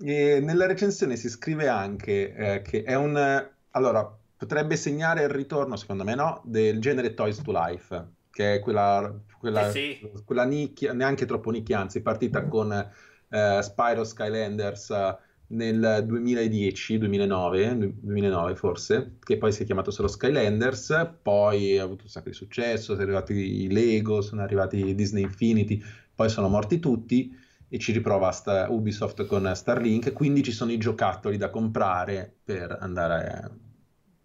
[0.03, 3.49] E nella recensione si scrive anche eh, che è un...
[3.73, 8.59] Allora, potrebbe segnare il ritorno, secondo me no, del genere Toys to Life, che è
[8.61, 10.11] quella, quella, eh sì.
[10.25, 15.15] quella nicchia, neanche troppo nicchia, anzi partita con eh, Spyro Skylanders uh,
[15.49, 22.05] nel 2010, 2009, 2009 forse, che poi si è chiamato solo Skylanders, poi ha avuto
[22.05, 25.83] un sacco di successo, sono arrivati i Lego, sono arrivati i Disney Infinity,
[26.15, 27.31] poi sono morti tutti
[27.69, 32.79] e ci riprova sta, Ubisoft con Starlink, quindi ci sono i giocattoli da comprare per
[32.81, 33.51] andare a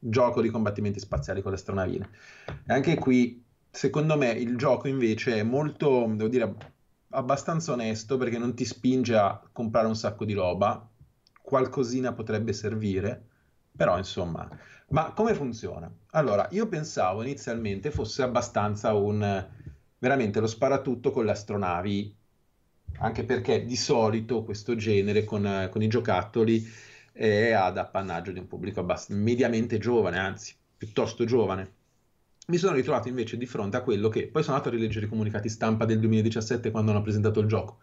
[0.08, 2.10] gioco di combattimenti spaziali con le astronavine.
[2.66, 6.56] E anche qui, secondo me, il gioco invece è molto, devo dire,
[7.10, 10.88] abbastanza onesto perché non ti spinge a comprare un sacco di roba,
[11.42, 13.24] qualcosina potrebbe servire,
[13.76, 14.48] però insomma...
[14.90, 15.92] Ma come funziona?
[16.12, 19.48] Allora, io pensavo inizialmente fosse abbastanza un...
[19.98, 22.16] veramente lo sparatutto con le astronavi,
[23.00, 26.64] anche perché di solito questo genere con, con i giocattoli
[27.16, 31.74] è ad appannaggio di un pubblico abbast- mediamente giovane, anzi piuttosto giovane.
[32.48, 35.10] Mi sono ritrovato invece di fronte a quello che poi sono andato a rileggere i
[35.10, 37.78] comunicati stampa del 2017 quando hanno presentato il gioco.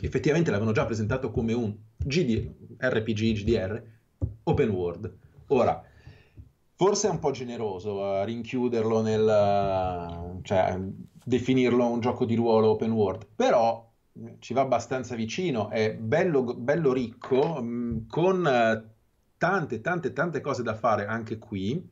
[0.00, 3.82] Effettivamente l'avevano già presentato come un GD, RPG, GDR,
[4.44, 5.12] open world.
[5.48, 5.82] Ora,
[6.76, 10.78] forse è un po' generoso uh, rinchiuderlo nel, cioè
[11.24, 13.89] definirlo un gioco di ruolo open world, però
[14.38, 18.88] ci va abbastanza vicino, è bello, bello ricco, mh, mm, con uh,
[19.36, 21.88] tante, tante, tante cose da fare anche qui.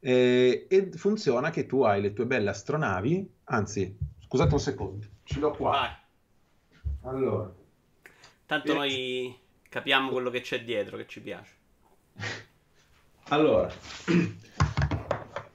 [0.00, 5.38] Eh, e funziona che tu hai le tue belle astronavi, anzi, scusate un secondo, ce
[5.38, 5.70] l'ho qua.
[5.70, 7.12] Vai.
[7.14, 7.50] Allora.
[8.44, 8.74] Tanto e...
[8.74, 11.52] noi capiamo quello che c'è dietro, che ci piace.
[13.28, 13.72] allora,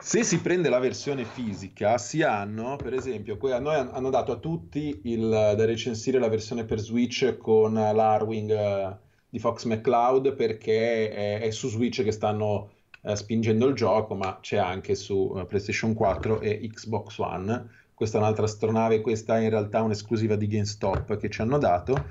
[0.02, 4.38] se si prende la versione fisica, si hanno, per esempio, a noi hanno dato a
[4.38, 8.96] tutti il, da recensire la versione per Switch con l'Arwing uh,
[9.30, 14.40] di Fox McCloud perché è, è, su Switch che stanno uh, spingendo il gioco, ma
[14.40, 17.70] c'è anche su uh, PlayStation 4 e Xbox One.
[17.94, 22.06] Questa è un'altra astronave, questa è in realtà un'esclusiva di GameStop che ci hanno dato.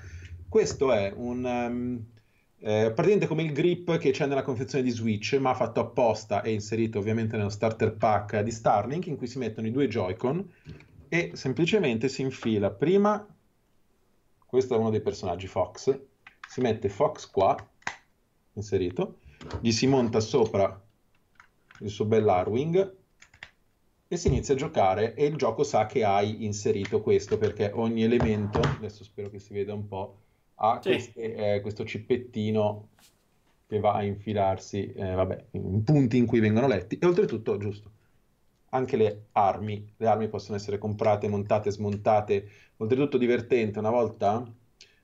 [0.46, 1.42] Questo è un...
[1.44, 2.06] Um,
[2.60, 6.52] eh, praticamente come il grip che c'è nella confezione di Switch, ma fatto apposta e
[6.52, 10.52] inserito ovviamente nello starter pack di Starlink, in cui si mettono i due Joy-Con
[11.08, 12.70] e semplicemente si infila.
[12.70, 13.24] Prima,
[14.44, 15.98] questo è uno dei personaggi Fox,
[16.48, 17.56] si mette Fox qua,
[18.54, 19.18] inserito,
[19.60, 20.82] gli si monta sopra
[21.80, 22.96] il suo bel Arwing
[24.08, 28.02] e si inizia a giocare e il gioco sa che hai inserito questo perché ogni
[28.02, 30.22] elemento, adesso spero che si veda un po',
[30.60, 30.90] ha sì.
[30.90, 32.88] queste, eh, questo cippettino
[33.66, 37.90] che va a infilarsi eh, vabbè, in punti in cui vengono letti e oltretutto, giusto,
[38.70, 44.42] anche le armi, le armi possono essere comprate, montate, smontate, oltretutto divertente, una volta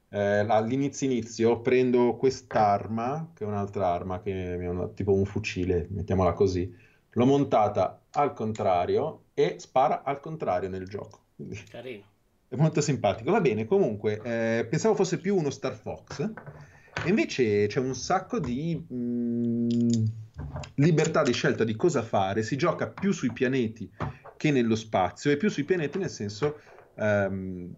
[0.09, 5.87] eh, all'inizio inizio prendo quest'arma, che è un'altra arma, che è una, tipo un fucile,
[5.91, 6.75] mettiamola così,
[7.11, 11.21] l'ho montata al contrario e spara al contrario nel gioco.
[11.69, 12.13] Carino
[12.55, 13.31] è molto simpatico.
[13.31, 16.21] Va bene, comunque, eh, pensavo fosse più uno Star Fox,
[17.05, 19.89] e invece c'è un sacco di mh, mm,
[20.77, 22.43] libertà di scelta di cosa fare.
[22.43, 23.91] Si gioca più sui pianeti
[24.37, 26.59] che nello spazio, e più sui pianeti nel senso
[26.95, 27.75] ehm,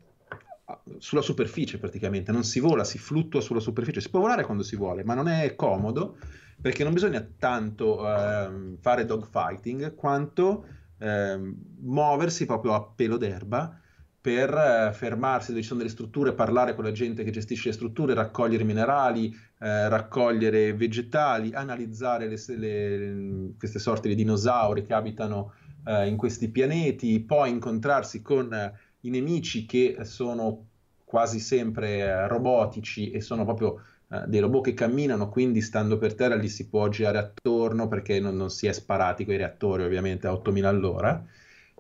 [0.99, 2.33] sulla superficie praticamente.
[2.33, 4.01] Non si vola, si fluttua sulla superficie.
[4.01, 6.19] Si può volare quando si vuole, ma non è comodo
[6.61, 10.67] perché non bisogna tanto ehm, fare dogfighting quanto
[10.99, 13.81] ehm, muoversi proprio a pelo d'erba
[14.27, 17.75] per eh, fermarsi dove ci sono delle strutture, parlare con la gente che gestisce le
[17.75, 25.53] strutture, raccogliere minerali, eh, raccogliere vegetali, analizzare le, le, queste sorte di dinosauri che abitano
[25.87, 30.71] eh, in questi pianeti, poi incontrarsi con eh, i nemici che sono
[31.05, 36.15] quasi sempre eh, robotici e sono proprio eh, dei robot che camminano, quindi stando per
[36.17, 39.85] terra li si può girare attorno perché non, non si è sparati con i reattori
[39.85, 41.25] ovviamente a 8000 all'ora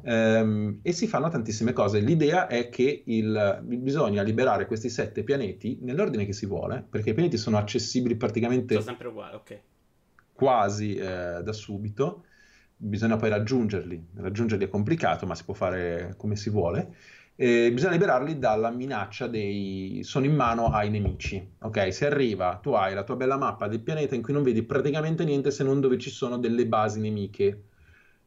[0.02, 2.00] ehm, e si fanno tantissime cose.
[2.00, 7.14] L'idea è che il, bisogna liberare questi sette pianeti nell'ordine che si vuole, perché i
[7.14, 9.60] pianeti sono accessibili praticamente sono sempre uguali, ok.
[10.32, 12.24] quasi eh, da subito.
[12.78, 14.08] Bisogna poi raggiungerli.
[14.16, 16.94] Raggiungerli è complicato, ma si può fare come si vuole.
[17.34, 20.00] E bisogna liberarli dalla minaccia dei...
[20.02, 21.54] sono in mano ai nemici.
[21.60, 24.62] Ok, se arriva, tu hai la tua bella mappa del pianeta in cui non vedi
[24.62, 27.64] praticamente niente se non dove ci sono delle basi nemiche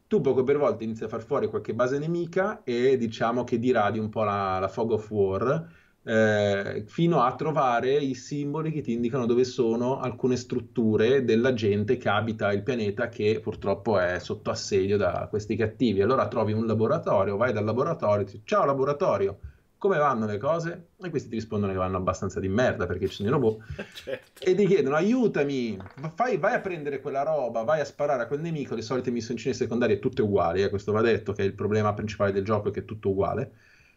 [0.09, 3.99] tu poco per volta inizi a far fuori qualche base nemica e diciamo che diradi
[3.99, 5.69] un po' la, la fog of war
[6.03, 11.97] eh, fino a trovare i simboli che ti indicano dove sono alcune strutture della gente
[11.97, 16.01] che abita il pianeta che purtroppo è sotto assedio da questi cattivi.
[16.01, 19.39] Allora trovi un laboratorio, vai dal laboratorio, dici, ciao laboratorio,
[19.79, 20.89] come vanno le cose?
[21.01, 23.63] E questi ti rispondono che vanno abbastanza di merda perché ci sono i robot
[23.95, 24.43] certo.
[24.43, 25.79] e ti chiedono aiutami,
[26.13, 29.39] fai, vai a prendere quella roba, vai a sparare a quel nemico, le solite missioni
[29.39, 32.71] secondarie tutte uguali, eh, questo va detto che è il problema principale del gioco è
[32.71, 33.53] che è tutto uguale.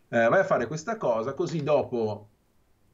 [0.09, 2.29] Eh, vai a fare questa cosa così dopo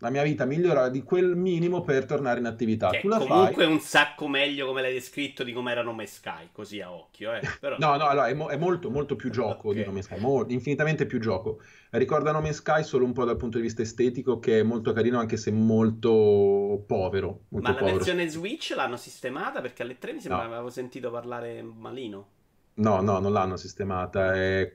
[0.01, 2.91] la mia vita migliora di quel minimo per tornare in attività.
[2.91, 3.73] Che tu la comunque fai...
[3.73, 7.35] un sacco meglio come l'hai descritto di come era Nome Sky, così a occhio.
[7.35, 7.41] Eh.
[7.59, 7.77] Però...
[7.81, 9.81] no, no, allora, è, mo- è, molto, molto più gioco okay.
[9.81, 11.61] di Nome Sky, mo- infinitamente più gioco.
[11.91, 15.19] Ricorda Nome Sky solo un po' dal punto di vista estetico, che è molto carino
[15.19, 17.45] anche se molto povero.
[17.49, 17.87] Molto Ma povero.
[17.87, 19.61] la versione Switch l'hanno sistemata?
[19.61, 20.53] Perché alle 3 mi sembra no.
[20.53, 22.27] avevo sentito parlare malino.
[22.75, 24.35] No, no, non l'hanno sistemata.
[24.35, 24.73] È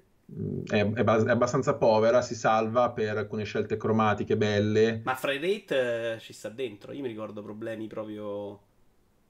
[0.68, 5.02] è, è, abbastanza povera, si salva per alcune scelte cromatiche belle.
[5.04, 6.92] Ma frame rate eh, ci sta dentro?
[6.92, 8.60] Io mi ricordo problemi proprio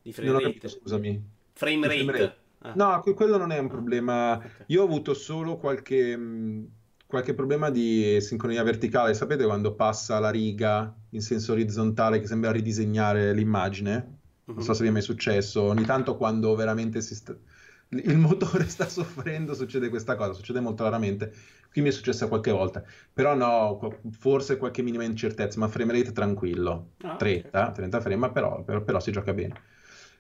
[0.02, 0.54] di frame non rate.
[0.54, 1.24] Capito, scusami.
[1.54, 2.04] Frame rate.
[2.04, 2.38] Frame rate.
[2.60, 2.74] Ah.
[2.76, 4.36] No, quello non è un problema.
[4.38, 4.50] Okay.
[4.68, 6.18] Io ho avuto solo qualche,
[7.06, 9.14] qualche problema di sincronia verticale.
[9.14, 14.20] Sapete quando passa la riga in senso orizzontale che sembra ridisegnare l'immagine?
[14.46, 14.76] Non so mhm.
[14.76, 15.64] se vi è mai successo.
[15.64, 17.36] Ogni tanto quando veramente si sta
[18.00, 21.34] il motore sta soffrendo, succede questa cosa, succede molto raramente.
[21.72, 26.12] Qui mi è successa qualche volta, però no, forse qualche minima incertezza, ma frame rate
[26.12, 27.74] tranquillo, ah, 30, okay.
[27.74, 29.62] 30 frame, però, però, però si gioca bene.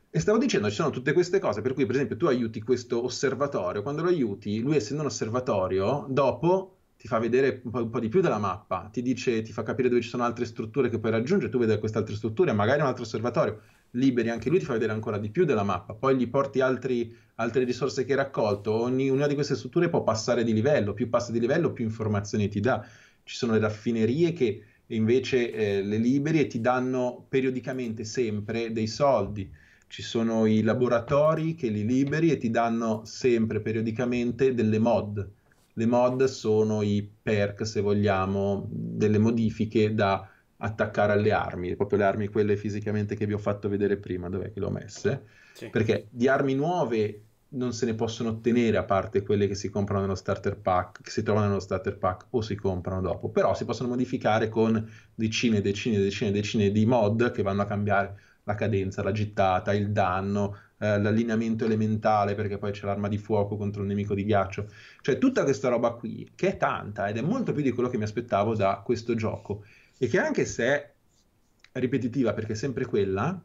[0.09, 3.03] E stavo dicendo, ci sono tutte queste cose, per cui per esempio tu aiuti questo
[3.03, 7.89] osservatorio, quando lo aiuti, lui essendo un osservatorio, dopo ti fa vedere un po', un
[7.89, 10.87] po', di più della mappa, ti dice, ti fa capire dove ci sono altre strutture
[10.89, 13.59] che puoi raggiungere, tu vedi queste altre strutture, magari un altro osservatorio,
[13.93, 17.15] liberi anche lui, ti fa vedere ancora di più della mappa, poi gli porti altri,
[17.35, 21.31] altre risorse che hai raccolto, ognuna di queste strutture può passare di livello, più passa
[21.31, 22.85] di livello più informazioni ti dà.
[23.23, 28.87] Ci sono le raffinerie che invece eh, le liberi e ti danno periodicamente sempre dei
[28.87, 29.49] soldi.
[29.87, 35.29] Ci sono i laboratori che li liberi e ti danno sempre periodicamente delle mod.
[35.75, 42.05] Le mod sono i perk, se vogliamo, delle modifiche da attaccare alle armi, proprio le
[42.05, 45.69] armi quelle fisicamente che vi ho fatto vedere prima, dove che le ho messe, sì.
[45.69, 47.21] perché di armi nuove
[47.53, 51.09] non se ne possono ottenere a parte quelle che si comprano nello starter pack, che
[51.09, 55.57] si trovano nello starter pack o si comprano dopo, però si possono modificare con decine
[55.57, 59.11] e decine e decine e decine di mod che vanno a cambiare la cadenza, la
[59.11, 64.13] gittata, il danno, eh, l'allineamento elementale perché poi c'è l'arma di fuoco contro un nemico
[64.13, 64.67] di ghiaccio,
[65.01, 67.97] cioè tutta questa roba qui che è tanta ed è molto più di quello che
[67.97, 69.63] mi aspettavo da questo gioco
[70.03, 73.41] e che anche se è ripetitiva perché è sempre quella,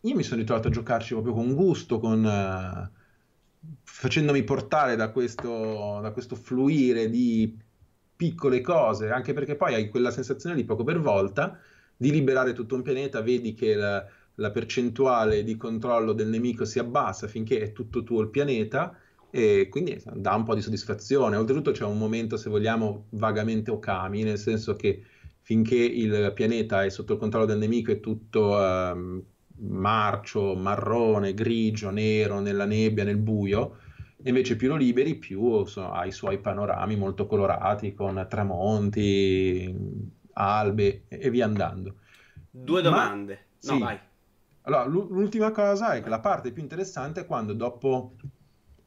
[0.00, 2.88] io mi sono ritrovato a giocarci proprio con gusto, con, uh,
[3.82, 7.54] facendomi portare da questo, da questo fluire di
[8.16, 11.60] piccole cose, anche perché poi hai quella sensazione di poco per volta
[11.98, 16.78] di liberare tutto un pianeta, vedi che la, la percentuale di controllo del nemico si
[16.78, 18.96] abbassa finché è tutto tuo il pianeta
[19.28, 21.36] e quindi dà un po' di soddisfazione.
[21.36, 25.04] Oltretutto c'è un momento, se vogliamo, vagamente okami, nel senso che
[25.42, 29.22] finché il pianeta è sotto il controllo del nemico è tutto um,
[29.58, 33.78] marcio, marrone, grigio, nero, nella nebbia, nel buio,
[34.24, 39.74] invece più lo liberi più so, ha i suoi panorami molto colorati con tramonti,
[40.34, 41.96] albe e via andando.
[42.50, 43.46] Due domande.
[43.64, 43.82] Ma, no, sì.
[43.82, 43.98] vai.
[44.62, 48.14] Allora, l'ultima cosa è che la parte più interessante è quando dopo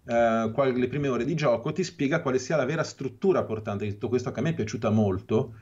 [0.05, 3.91] eh, le prime ore di gioco ti spiega quale sia la vera struttura portante di
[3.91, 5.55] tutto questo che a me è piaciuta molto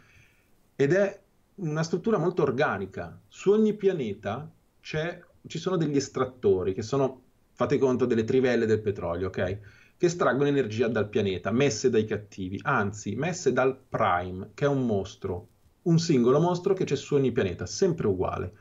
[0.76, 1.22] ed è
[1.56, 3.20] una struttura molto organica.
[3.28, 4.50] Su ogni pianeta
[4.82, 7.22] ci sono degli estrattori che sono,
[7.54, 9.60] fate conto, delle trivelle del petrolio, ok?
[10.04, 14.86] che estraggono energia dal pianeta, messe dai cattivi, anzi messe dal Prime, che è un
[14.86, 15.48] mostro,
[15.84, 18.54] un singolo mostro che c'è su ogni pianeta, sempre uguale.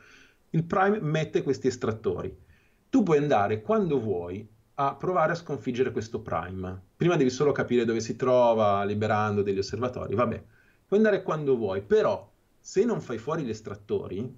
[0.51, 2.33] Il Prime mette questi estrattori.
[2.89, 6.81] Tu puoi andare quando vuoi a provare a sconfiggere questo Prime.
[6.95, 10.43] Prima devi solo capire dove si trova, liberando degli osservatori, vabbè.
[10.93, 14.31] Puoi andare quando vuoi, però se non fai fuori gli estrattori,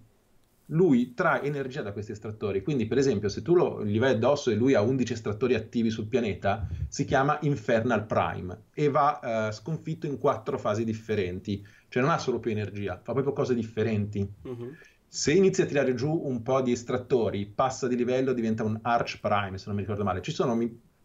[0.67, 2.63] lui trae energia da questi estrattori.
[2.63, 5.89] Quindi, per esempio, se tu lo, gli vai addosso e lui ha 11 estrattori attivi
[5.89, 11.61] sul pianeta, si chiama Infernal Prime e va uh, sconfitto in quattro fasi differenti.
[11.89, 14.25] Cioè non ha solo più energia, fa proprio cose differenti.
[14.43, 14.73] Uh-huh.
[15.05, 19.19] Se inizi a tirare giù un po' di estrattori, passa di livello, diventa un Arch
[19.19, 20.21] Prime, se non mi ricordo male.
[20.21, 20.57] Ci sono,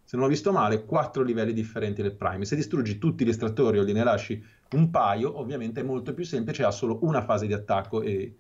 [0.05, 2.45] se non ho visto male, quattro livelli differenti del Prime.
[2.45, 6.65] Se distruggi tutti gli estrattori o gliene lasci un paio, ovviamente è molto più semplice,
[6.65, 8.37] ha solo una fase di attacco e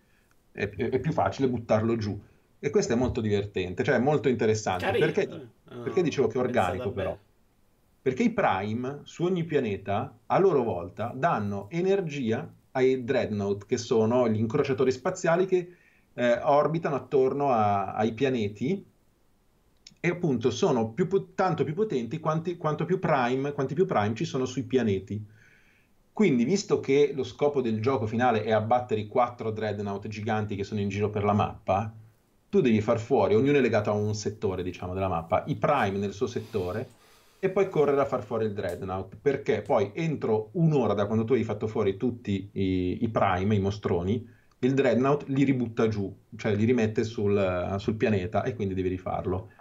[0.52, 2.18] è, è, più facile buttarlo giù.
[2.58, 4.84] E questo è molto divertente, cioè molto interessante.
[4.84, 5.06] Carino.
[5.06, 7.16] Perché, uh, perché dicevo che è organico però?
[8.02, 14.28] Perché i Prime su ogni pianeta, a loro volta, danno energia ai Dreadnought, che sono
[14.28, 15.74] gli incrociatori spaziali che
[16.14, 18.84] eh, orbitano attorno a, ai pianeti
[20.02, 24.24] e appunto sono più, tanto più potenti quanti, quanto più prime, quanti più prime ci
[24.24, 25.22] sono sui pianeti.
[26.12, 30.64] Quindi, visto che lo scopo del gioco finale è abbattere i quattro dreadnought giganti che
[30.64, 31.92] sono in giro per la mappa,
[32.50, 35.98] tu devi far fuori, ognuno è legato a un settore, diciamo, della mappa, i prime
[35.98, 36.98] nel suo settore
[37.38, 41.32] e poi correre a far fuori il dreadnought, perché poi entro un'ora da quando tu
[41.32, 46.54] hai fatto fuori tutti i, i prime, i mostroni, il dreadnought li ributta giù, cioè
[46.54, 49.52] li rimette sul, sul pianeta e quindi devi rifarlo.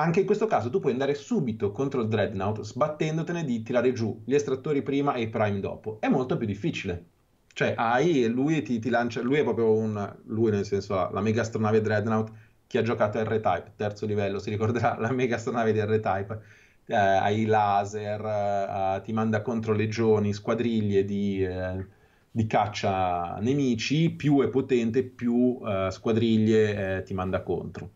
[0.00, 4.22] Anche in questo caso tu puoi andare subito contro il Dreadnought sbattendotene di tirare giù
[4.24, 5.98] gli estrattori prima e i prime dopo.
[6.00, 7.04] È molto più difficile.
[7.52, 9.20] Cioè, hai e lui ti, ti lancia.
[9.20, 10.16] Lui è proprio un.
[10.24, 12.32] Lui, nel senso, la mega astronave Dreadnought.
[12.66, 16.40] Chi ha giocato a R-Type, terzo livello, si ricorderà la mega astronave di R-Type.
[16.86, 21.86] Eh, hai laser, eh, ti manda contro legioni, squadriglie di, eh,
[22.30, 24.08] di caccia nemici.
[24.08, 27.90] Più è potente, più eh, squadriglie eh, ti manda contro.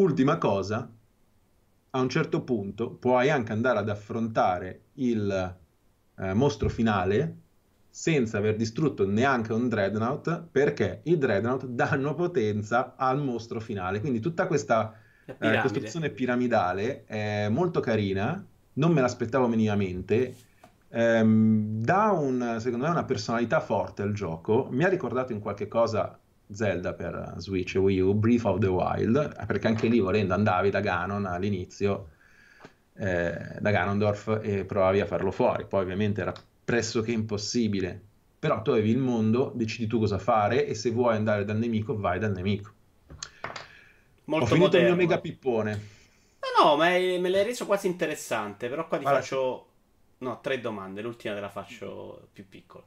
[0.00, 0.90] Ultima cosa,
[1.90, 5.58] a un certo punto puoi anche andare ad affrontare il
[6.16, 7.36] eh, mostro finale
[7.90, 14.00] senza aver distrutto neanche un dreadnought perché i dreadnought danno potenza al mostro finale.
[14.00, 14.94] Quindi tutta questa
[15.26, 20.34] eh, costruzione piramidale è molto carina, non me l'aspettavo minimamente.
[20.88, 24.66] Ehm, dà un, secondo me una personalità forte al gioco.
[24.70, 26.18] Mi ha ricordato in qualche cosa
[26.52, 30.70] Zelda per Switch e Wii U, Breath of the Wild, perché anche lì volendo andavi
[30.70, 32.10] da Ganon all'inizio,
[32.94, 36.32] eh, da Ganondorf e provavi a farlo fuori, poi ovviamente era
[36.64, 38.00] pressoché impossibile,
[38.38, 41.96] però tu avevi il mondo, decidi tu cosa fare e se vuoi andare dal nemico
[41.98, 42.72] vai dal nemico.
[44.24, 44.88] Molto Ho finito moderno.
[44.88, 45.80] il mio mega pippone.
[46.40, 49.66] No, no, ma è, me l'hai reso quasi interessante, però qua ti allora, faccio...
[50.18, 52.84] No, tre domande, l'ultima te la faccio più piccola.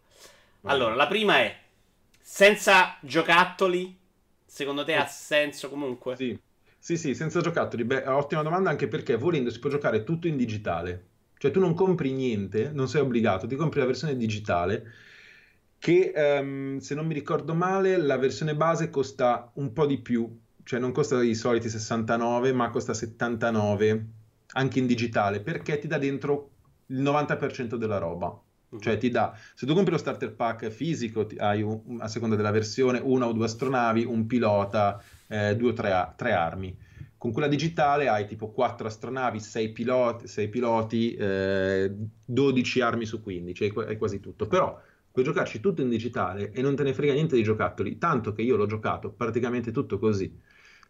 [0.66, 1.63] Allora, la prima è
[2.24, 4.00] senza giocattoli,
[4.46, 6.16] secondo te ha senso comunque?
[6.16, 6.40] Sì.
[6.80, 7.84] Sì, sì, senza giocattoli.
[7.86, 11.08] Beh, ottima domanda anche perché volendo si può giocare tutto in digitale.
[11.38, 14.92] Cioè tu non compri niente, non sei obbligato, ti compri la versione digitale
[15.78, 20.40] che um, se non mi ricordo male la versione base costa un po' di più,
[20.64, 24.06] cioè non costa i soliti 69 ma costa 79
[24.54, 26.52] anche in digitale perché ti dà dentro
[26.88, 28.42] il 90% della roba.
[28.80, 32.52] Cioè ti dà, se tu compri lo starter pack fisico, hai un, a seconda della
[32.52, 36.78] versione una o due astronavi, un pilota, eh, due o tre, tre, armi.
[37.18, 41.92] Con quella digitale hai tipo quattro astronavi, sei piloti, sei piloti eh,
[42.26, 44.48] 12 armi su 15, hai, hai quasi tutto.
[44.48, 44.80] Però
[45.12, 48.42] puoi giocarci tutto in digitale e non te ne frega niente di giocattoli, tanto che
[48.42, 50.38] io l'ho giocato praticamente tutto così.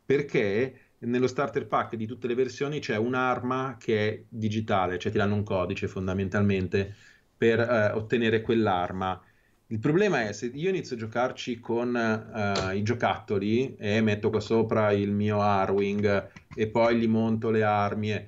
[0.06, 5.18] Perché nello starter pack di tutte le versioni c'è un'arma che è digitale, cioè ti
[5.18, 6.96] danno un codice fondamentalmente
[7.38, 9.22] per eh, ottenere quell'arma.
[9.68, 14.40] Il problema è se io inizio a giocarci con uh, i giocattoli e metto qua
[14.40, 18.12] sopra il mio Arwing e poi gli monto le armi.
[18.12, 18.28] E...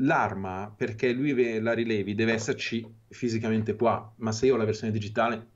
[0.00, 4.92] L'arma, perché lui la rilevi, deve esserci fisicamente qua, ma se io ho la versione
[4.92, 5.46] digitale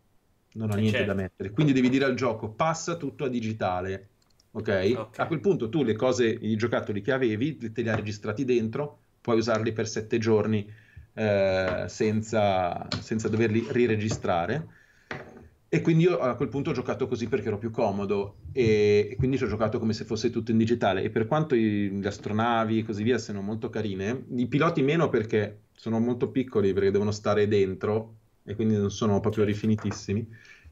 [0.55, 1.15] non ho niente certo.
[1.15, 1.51] da mettere.
[1.51, 4.09] Quindi devi dire al gioco passa tutto a digitale.
[4.51, 4.93] Okay?
[4.93, 5.19] ok?
[5.19, 8.99] A quel punto tu le cose, i giocattoli che avevi, te li hai registrati dentro,
[9.21, 10.71] puoi usarli per sette giorni
[11.15, 14.79] eh, senza, senza doverli riregistrare.
[15.73, 19.17] E quindi io a quel punto ho giocato così perché ero più comodo e, e
[19.17, 21.03] quindi ci ho giocato come se fosse tutto in digitale.
[21.03, 25.09] E per quanto i, le astronavi e così via siano molto carine, i piloti meno
[25.09, 30.27] perché sono molto piccoli, perché devono stare dentro e quindi non sono proprio rifinitissimi.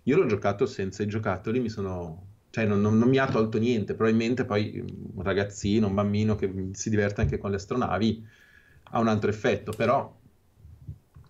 [0.04, 3.58] Io l'ho giocato senza i giocattoli, mi sono cioè non, non, non, mi ha tolto
[3.58, 4.82] niente, probabilmente poi
[5.14, 8.26] un ragazzino, un bambino che si diverte anche con le astronavi
[8.90, 10.17] ha un altro effetto, però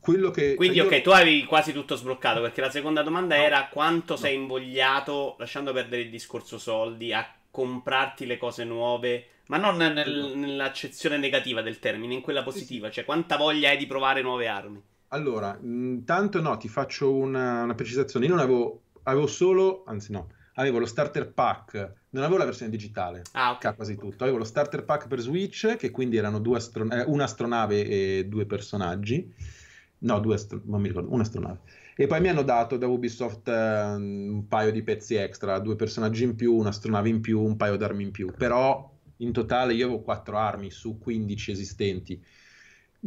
[0.09, 0.55] quello che...
[0.55, 1.03] Quindi cioè, ok, io...
[1.03, 4.19] tu avevi quasi tutto sbloccato perché la seconda domanda no, era quanto no.
[4.19, 10.33] sei invogliato, lasciando perdere il discorso soldi, a comprarti le cose nuove, ma non nel,
[10.35, 14.83] nell'accezione negativa del termine, in quella positiva, cioè quanta voglia hai di provare nuove armi?
[15.09, 20.31] Allora, intanto no, ti faccio una, una precisazione, io non avevo, avevo solo, anzi no,
[20.55, 23.75] avevo lo starter pack, non avevo la versione digitale, ah, okay.
[23.75, 27.85] quasi tutto, avevo lo starter pack per Switch, che quindi erano due astro- eh, un'astronave
[27.87, 29.67] e due personaggi,
[29.99, 31.61] no, due non mi ricordo, un'astronave.
[31.97, 36.25] E poi mi hanno dato da Ubisoft eh, un paio di pezzi extra, due personaggi
[36.25, 40.03] in più, un'astronave in più, un paio d'armi in più, però in totale io avevo
[40.03, 42.23] quattro armi su 15 esistenti.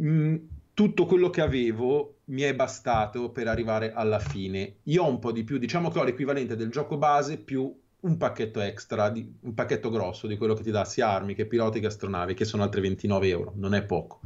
[0.00, 0.36] Mm,
[0.74, 4.76] tutto quello che avevo mi è bastato per arrivare alla fine.
[4.84, 8.16] Io ho un po' di più, diciamo che ho l'equivalente del gioco base più un
[8.16, 11.80] pacchetto extra, di, un pacchetto grosso di quello che ti dà sia armi che piloti
[11.80, 14.20] che astronavi, che sono altre 29 euro, non è poco.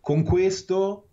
[0.00, 1.05] Con questo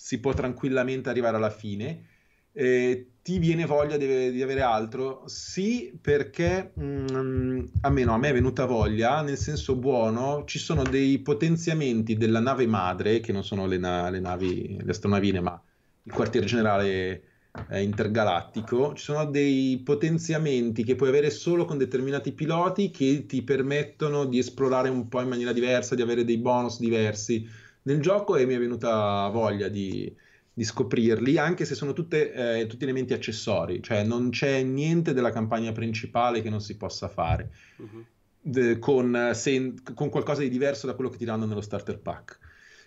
[0.00, 2.06] si può tranquillamente arrivare alla fine.
[2.52, 5.24] Eh, ti viene voglia di, di, avere altro?
[5.26, 6.82] Sì, perché mh,
[7.12, 12.40] mm, almeno a me è venuta voglia, nel senso buono, ci sono dei potenziamenti della
[12.40, 15.60] nave madre, che non sono le, na- le navi, le astronavine, ma
[16.04, 17.22] il quartiere generale
[17.70, 23.42] eh, intergalattico, ci sono dei potenziamenti che puoi avere solo con determinati piloti che ti
[23.42, 28.36] permettono di esplorare un po' in maniera diversa, di avere dei bonus diversi nel gioco
[28.36, 30.14] e mi è venuta voglia di
[30.58, 35.30] di scoprirli, anche se sono tutte, eh, tutti elementi accessori, cioè non c'è niente della
[35.30, 38.04] campagna principale che non si possa fare uh-huh.
[38.40, 42.40] de, con, se, con, qualcosa di diverso da quello che ti danno nello starter pack.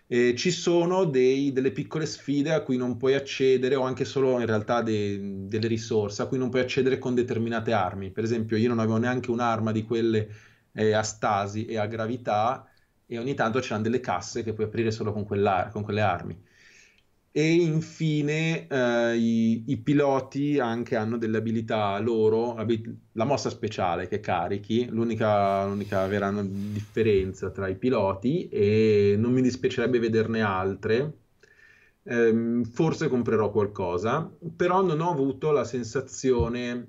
[0.05, 4.37] E ci sono dei, delle piccole sfide a cui non puoi accedere, o anche solo
[4.41, 8.11] in realtà de, delle risorse a cui non puoi accedere con determinate armi.
[8.11, 10.27] Per esempio, io non avevo neanche un'arma di quelle
[10.73, 12.69] eh, a stasi e a gravità,
[13.11, 16.37] e ogni tanto c'erano delle casse che puoi aprire solo con, con quelle armi
[17.33, 22.55] e infine eh, i, i, piloti anche hanno delle abilità loro,
[23.13, 29.41] la mossa speciale che carichi, l'unica, l'unica vera differenza tra i piloti e non mi
[29.41, 31.13] dispiacerebbe vederne altre.
[32.03, 36.87] Eh, forse comprerò qualcosa, però non ho avuto la sensazione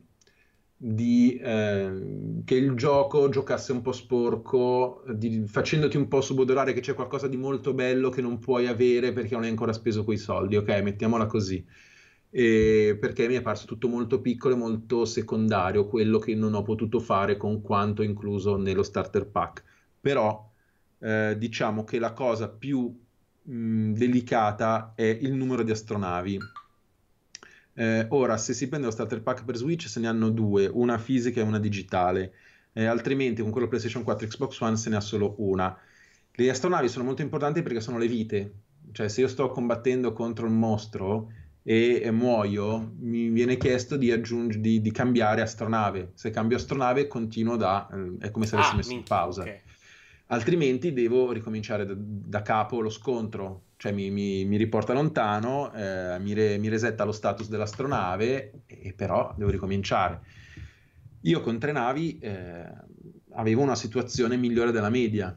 [0.85, 6.81] di, eh, che il gioco giocasse un po' sporco, di, facendoti un po' subodorare che
[6.81, 10.17] c'è qualcosa di molto bello che non puoi avere perché non hai ancora speso quei
[10.17, 10.69] soldi, ok?
[10.83, 11.65] Mettiamola così.
[12.31, 16.63] E perché mi è parso tutto molto piccolo e molto secondario, quello che non ho
[16.63, 19.63] potuto fare con quanto incluso nello starter pack.
[20.01, 20.51] Però
[20.99, 22.93] eh, diciamo che la cosa più
[23.43, 26.41] mh, delicata è il numero di astronavi
[27.75, 30.99] eh, ora, se si prende lo starter pack per Switch, se ne hanno due, una
[30.99, 32.33] fisica e una digitale.
[32.73, 35.77] Eh, altrimenti, con quello PlayStation 4 e Xbox One se ne ha solo una.
[36.35, 38.53] Le astronavi sono molto importanti perché sono le vite.
[38.93, 41.31] Cioè, se io sto combattendo contro un mostro
[41.63, 46.13] e, e muoio, mi viene chiesto di, aggiung- di, di, cambiare astronave.
[46.15, 47.89] Se cambio astronave, continuo da.
[47.93, 49.43] Eh, è come se avessi ah, messo in pausa.
[49.43, 49.61] Okay.
[50.33, 56.17] Altrimenti devo ricominciare da, da capo lo scontro cioè mi, mi, mi riporta lontano, eh,
[56.21, 60.21] mi, re, mi, resetta lo status dell'astronave, e, però devo ricominciare.
[61.23, 62.73] Io con tre navi eh,
[63.33, 65.37] avevo una situazione migliore della media,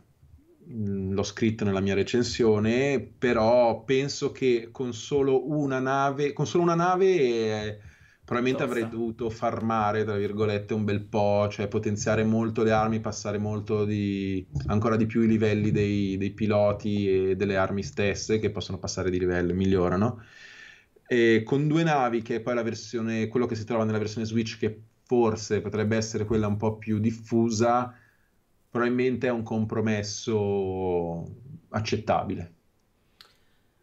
[0.70, 6.62] mm, l'ho scritto nella mia recensione, però penso che con solo una nave, con solo
[6.62, 7.80] una nave eh,
[8.26, 8.80] Probabilmente Tosta.
[8.80, 13.86] avrei dovuto farmare, tra virgolette, un bel po', cioè potenziare molto le armi, passare molto
[13.86, 18.80] di, ancora di più i livelli dei, dei piloti e delle armi stesse che possono
[18.80, 20.24] passare di livello, migliorano.
[21.08, 24.26] E con due navi, che è poi la versione, quello che si trova nella versione
[24.26, 27.94] Switch, che forse potrebbe essere quella un po' più diffusa,
[28.70, 31.24] probabilmente è un compromesso
[31.70, 32.55] accettabile.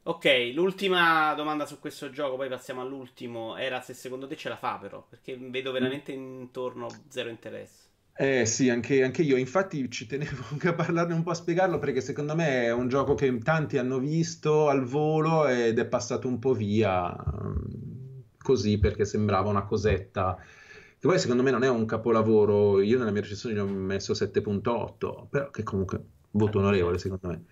[0.05, 4.57] Ok, l'ultima domanda su questo gioco, poi passiamo all'ultimo, era se secondo te ce la
[4.57, 5.73] fa però, perché vedo mm.
[5.73, 7.91] veramente intorno zero interesse.
[8.15, 11.79] Eh sì, anche, anche, io, infatti ci tenevo anche a parlarne un po' a spiegarlo
[11.79, 16.29] perché secondo me è un gioco che tanti hanno visto al volo ed è passato
[16.29, 20.37] un po' via mm, così perché sembrava una cosetta.
[20.37, 24.13] Che poi secondo me non è un capolavoro, io nella mia recensione gli ho messo
[24.15, 27.45] 7.8, però che comunque voto onorevole secondo me.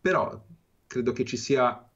[0.00, 0.44] Però
[0.86, 1.87] credo che ci sia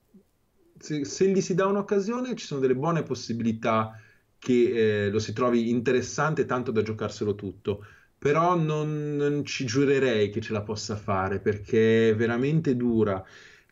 [0.82, 3.98] se, se, gli si dà un'occasione ci sono delle buone possibilità
[4.38, 7.86] che eh, lo si trovi interessante tanto da giocarselo tutto
[8.18, 13.24] però non, non, ci giurerei che ce la possa fare perché è veramente dura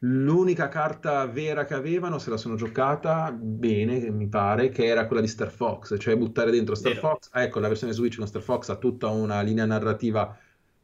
[0.02, 5.20] L'unica carta vera che avevano se la sono giocata bene, mi pare, che era quella
[5.20, 7.08] di Star Fox, cioè buttare dentro Star Vero.
[7.08, 7.28] Fox.
[7.32, 10.34] Ah, ecco, la versione Switch con Star Fox ha tutta una linea narrativa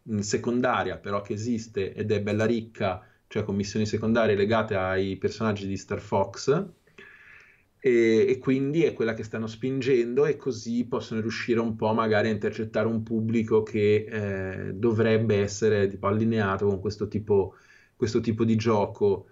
[0.02, 3.02] mh, secondaria, però che esiste ed è bella ricca,
[3.36, 6.66] cioè con missioni secondarie legate ai personaggi di Star Fox.
[7.78, 12.28] E, e quindi è quella che stanno spingendo e così possono riuscire un po' magari
[12.28, 17.54] a intercettare un pubblico che eh, dovrebbe essere tipo allineato con questo tipo
[17.94, 19.28] questo tipo di gioco.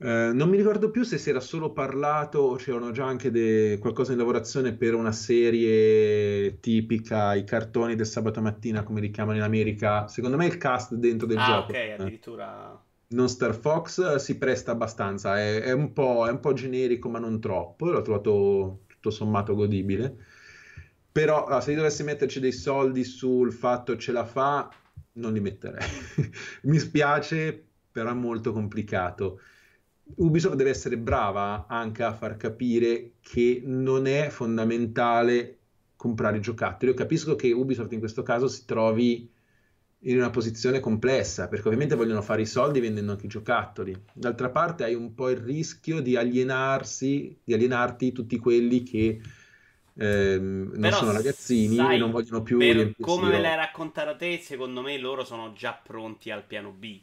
[0.00, 3.78] Eh, non mi ricordo più se si era solo parlato o c'erano già anche de-
[3.80, 9.36] qualcosa in lavorazione per una serie tipica, i cartoni del sabato mattina, come li chiamano
[9.38, 10.06] in America.
[10.08, 12.84] Secondo me il cast dentro del Ah, gioco, ok, eh, addirittura.
[13.08, 15.38] Non Star Fox, eh, si presta abbastanza.
[15.38, 17.90] È, è un po', è un po' generico, ma non troppo.
[17.90, 20.16] L'ho trovato tutto sommato godibile.
[21.10, 24.70] Però ah, se io dovessi metterci dei soldi sul fatto ce la fa,
[25.12, 25.86] non li metterei.
[26.64, 29.40] Mi spiace, però è molto complicato.
[30.16, 35.58] Ubisoft deve essere brava anche a far capire che non è fondamentale
[35.96, 36.92] comprare giocattoli.
[36.92, 39.30] Io capisco che Ubisoft in questo caso si trovi
[40.02, 43.94] in una posizione complessa, perché ovviamente vogliono fare i soldi vendendo anche i giocattoli.
[44.12, 49.20] D'altra parte hai un po' il rischio di alienarsi, di alienarti tutti quelli che
[49.94, 54.16] ehm, non Però, sono ragazzini sai, e non vogliono più per come me l'hai raccontata
[54.16, 57.00] te, secondo me loro sono già pronti al piano B.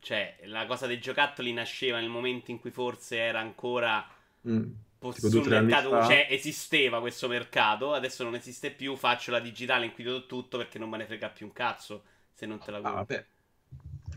[0.00, 4.06] Cioè, la cosa dei giocattoli nasceva nel momento in cui forse era ancora
[4.44, 6.02] Mm, po- tipo due o sul mercato, fa.
[6.04, 10.88] cioè esisteva questo mercato, adesso non esiste più, faccio la digitale, inquido tutto perché non
[10.88, 13.16] me ne frega più un cazzo se non te la Ah, compri.
[13.16, 13.26] vabbè.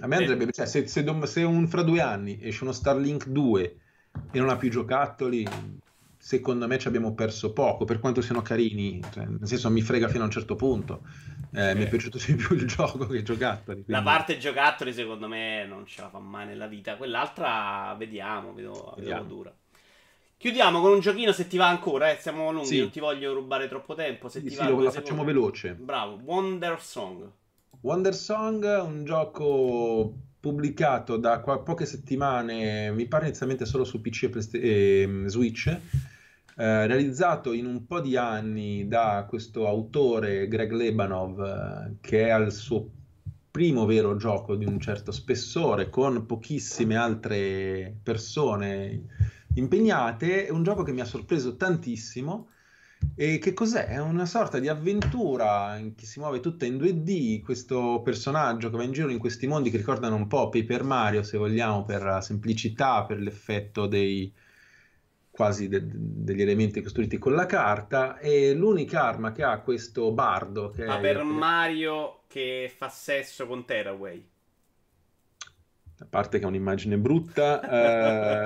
[0.02, 3.28] A me andrebbe, cioè, se, se dom- se un, fra due anni esce uno Starlink
[3.28, 3.78] 2
[4.32, 5.46] e non ha più giocattoli,
[6.18, 10.08] secondo me ci abbiamo perso poco, per quanto siano carini, cioè, nel senso mi frega
[10.08, 11.02] fino a un certo punto.
[11.54, 11.90] Eh, Mi è Ok.
[11.90, 13.84] piaciuto di più il gioco che i giocattoli.
[13.88, 18.54] La quindi- parte giocattoli secondo me non ce la fa mai nella vita, quell'altra vediamo,
[18.54, 19.24] vedo, vedo Vediamo.
[19.24, 19.54] dura.
[20.42, 22.80] Chiudiamo con un giochino se ti va ancora, eh, siamo lunghi, Sì.
[22.80, 25.76] non ti voglio rubare troppo tempo, se Sì, ti sì, va lo, lo facciamo veloce.
[25.80, 27.30] Bravo, Wonder Song.
[27.82, 34.24] Wonder Song, un gioco pubblicato da qua- poche settimane, mi pare inizialmente solo su PC
[34.24, 35.80] e, Playsta- e, mm, Switch, eh,
[36.88, 42.52] realizzato in un po' di anni da questo autore Greg Lebanov, eh, che è al
[42.52, 42.90] suo
[43.52, 49.04] primo vero gioco di un certo spessore, con pochissime altre persone
[49.56, 50.48] impegnate.
[50.48, 52.50] È un gioco che mi ha sorpreso tantissimo.
[53.16, 53.88] E che cos'è?
[53.88, 58.84] È una sorta di avventura che si muove tutta in 2D, questo personaggio che va
[58.84, 62.22] in giro in questi mondi che ricordano un po' Paper Mario, se vogliamo, per la
[62.22, 64.32] semplicità, per l'effetto dei
[65.32, 70.70] quasi de- degli elementi costruiti con la carta e l'unica arma che ha questo bardo
[70.70, 74.31] che Ma è Mario che fa sesso con Tearaway.
[76.02, 77.62] A parte che è un'immagine brutta,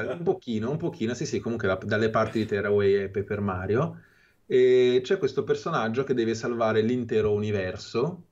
[0.09, 3.39] eh, un pochino, un pochino, sì sì, comunque da- dalle parti di Tearaway e Paper
[3.39, 4.01] Mario,
[4.45, 8.23] e c'è questo personaggio che deve salvare l'intero universo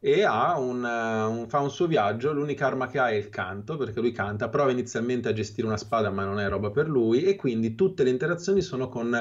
[0.00, 3.76] e un, eh, un- fa un suo viaggio, l'unica arma che ha è il canto,
[3.76, 7.22] perché lui canta, prova inizialmente a gestire una spada ma non è roba per lui,
[7.24, 9.16] e quindi tutte le interazioni sono con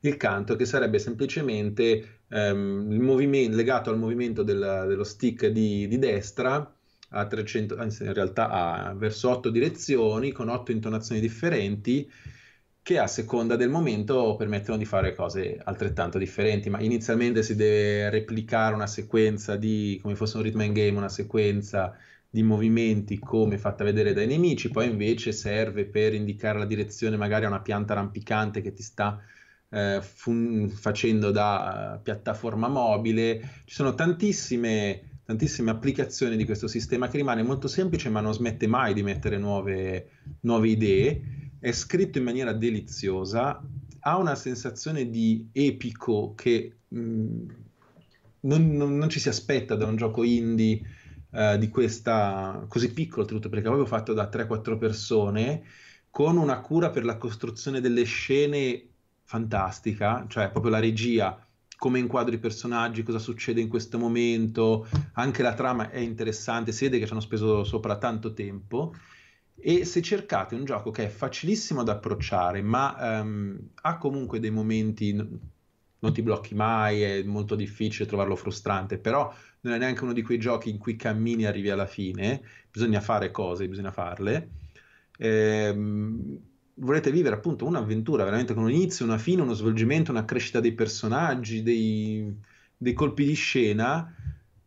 [0.00, 5.88] il canto, che sarebbe semplicemente ehm, il movimento, legato al movimento del- dello stick di,
[5.88, 6.72] di destra
[7.10, 12.10] a 300, anzi in realtà ha verso otto direzioni con otto intonazioni differenti
[12.82, 18.08] che a seconda del momento permettono di fare cose altrettanto differenti, ma inizialmente si deve
[18.08, 21.94] replicare una sequenza di, come fosse un rhythm and game, una sequenza
[22.30, 27.44] di movimenti come fatta vedere dai nemici, poi invece serve per indicare la direzione magari
[27.44, 29.20] a una pianta rampicante che ti sta
[29.70, 33.40] eh, fun- facendo da eh, piattaforma mobile.
[33.64, 38.66] Ci sono tantissime, tantissime applicazioni di questo sistema che rimane molto semplice, ma non smette
[38.66, 40.08] mai di mettere nuove,
[40.40, 41.50] nuove idee.
[41.60, 43.62] È scritto in maniera deliziosa,
[44.00, 47.44] ha una sensazione di epico che mh,
[48.40, 50.80] non, non- non ci si aspetta da un gioco indie
[51.30, 55.62] eh, di questa così piccolo, oltretutto, perché proprio fatto da 3-4 persone,
[56.08, 58.88] con una cura per la costruzione delle scene
[59.24, 61.46] fantastica, cioè proprio la regia,
[61.78, 66.84] come inquadri i personaggi, cosa succede in questo momento, anche la trama è interessante, si
[66.84, 68.94] vede che ci hanno speso sopra tanto tempo.
[69.54, 74.50] E se cercate un gioco che è facilissimo da approcciare, ma ehm, ha comunque dei
[74.50, 80.12] momenti, non ti blocchi mai, è molto difficile trovarlo frustrante, però non è neanche uno
[80.12, 84.50] di quei giochi in cui cammini e arrivi alla fine, bisogna fare cose, bisogna farle.
[85.18, 86.47] Ehm,
[86.78, 90.72] volete vivere appunto un'avventura veramente con un inizio, una fine, uno svolgimento, una crescita dei
[90.72, 92.34] personaggi, dei,
[92.76, 94.14] dei colpi di scena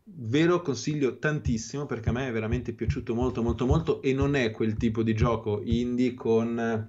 [0.04, 4.34] ve lo consiglio tantissimo perché a me è veramente piaciuto molto molto molto e non
[4.34, 6.88] è quel tipo di gioco indie con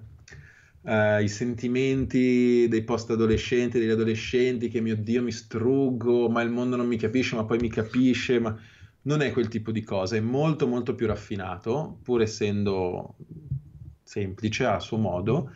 [0.80, 6.50] uh, i sentimenti dei post adolescenti, degli adolescenti che mio Dio mi struggo, ma il
[6.50, 8.56] mondo non mi capisce, ma poi mi capisce, ma
[9.02, 13.16] non è quel tipo di cosa, è molto molto più raffinato, pur essendo
[14.14, 15.50] semplice a suo modo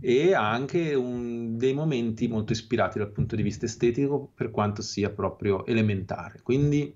[0.00, 4.82] e ha anche un, dei momenti molto ispirati dal punto di vista estetico per quanto
[4.82, 6.40] sia proprio elementare.
[6.42, 6.92] Quindi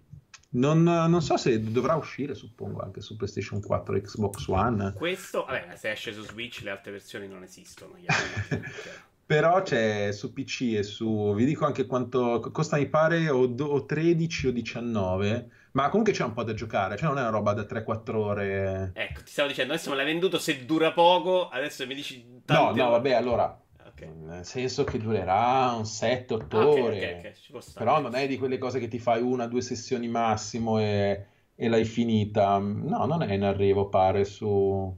[0.50, 4.92] non, non, so se dovrà uscire, suppongo, anche su PlayStation 4 e Xbox One.
[4.94, 7.94] Questo, vabbè, se esce su Switch le altre versioni non esistono.
[9.26, 11.32] Però c'è su PC e su...
[11.34, 16.22] vi dico anche quanto costa, mi pare, o, o 13 o 19 ma comunque c'è
[16.22, 18.92] un po' da giocare, cioè non è una roba da 3-4 ore.
[18.94, 22.24] Ecco, ti stavo dicendo, adesso me l'hai venduto, se dura poco, adesso mi dici...
[22.46, 23.58] No, no, vabbè, allora...
[23.94, 24.08] Okay.
[24.12, 27.18] Nel senso che durerà un 7-8 okay, ore.
[27.18, 30.80] Okay, Però non è di quelle cose che ti fai una o due sessioni massimo
[30.80, 32.58] e, e, l'hai finita.
[32.58, 34.96] No, non è in arrivo, pare, su,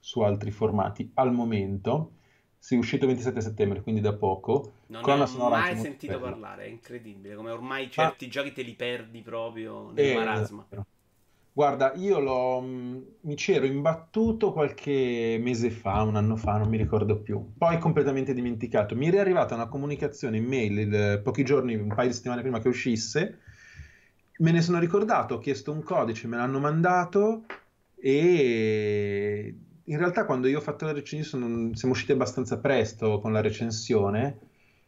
[0.00, 2.15] su altri formati al momento.
[2.66, 4.72] Sì, è uscito il 27 settembre, quindi da poco.
[4.86, 7.36] Non ne ho mai sentito parlare, è incredibile.
[7.36, 8.28] Come ormai certi ah.
[8.28, 10.66] giochi te li perdi proprio nel eh, marasma.
[11.52, 16.76] Guarda, io l'ho, mm, mi c'ero imbattuto qualche mese fa, un anno fa, non mi
[16.76, 17.52] ricordo più.
[17.56, 18.96] Poi completamente dimenticato.
[18.96, 22.58] Mi è arrivata una comunicazione in mail il, pochi giorni, un paio di settimane prima
[22.58, 23.42] che uscisse.
[24.38, 27.44] Me ne sono ricordato, ho chiesto un codice, me l'hanno mandato
[27.94, 29.54] e
[29.88, 34.38] in realtà quando io ho fatto la recensione siamo usciti abbastanza presto con la recensione.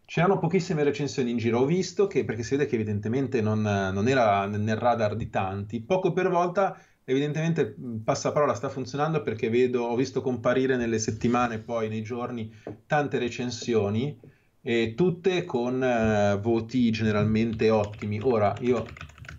[0.05, 1.61] C'erano pochissime recensioni in giro.
[1.61, 5.81] Ho visto che, perché si vede che evidentemente non, non era nel radar di tanti,
[5.81, 7.75] poco per volta evidentemente
[8.05, 12.53] passaparola sta funzionando perché vedo, ho visto comparire nelle settimane, poi nei giorni,
[12.87, 14.19] tante recensioni
[14.61, 18.19] e tutte con uh, voti generalmente ottimi.
[18.21, 18.85] Ora, io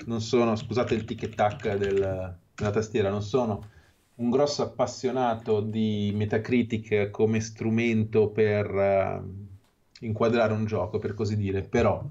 [0.06, 3.78] non sono, scusate il tic tac del, della tastiera, non sono
[4.20, 11.62] un grosso appassionato di Metacritic come strumento per uh, inquadrare un gioco, per così dire,
[11.64, 12.04] però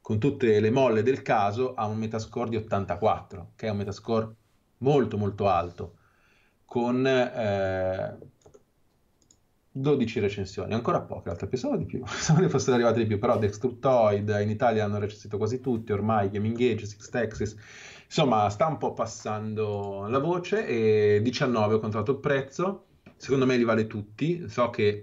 [0.00, 4.34] con tutte le molle del caso ha un metascore di 84, che è un metascore
[4.78, 5.96] molto molto alto,
[6.64, 8.18] con eh,
[9.72, 13.36] 12 recensioni, ancora poche, altre pensavo di più, pensavo ne fossero arrivate di più, però
[13.38, 17.56] Destructoid in Italia hanno recensito quasi tutti, ormai Gaming Age, Six Texas,
[18.06, 22.84] Insomma, sta un po' passando la voce e 19 ho controllato il prezzo.
[23.16, 24.48] Secondo me li vale tutti.
[24.48, 25.00] So che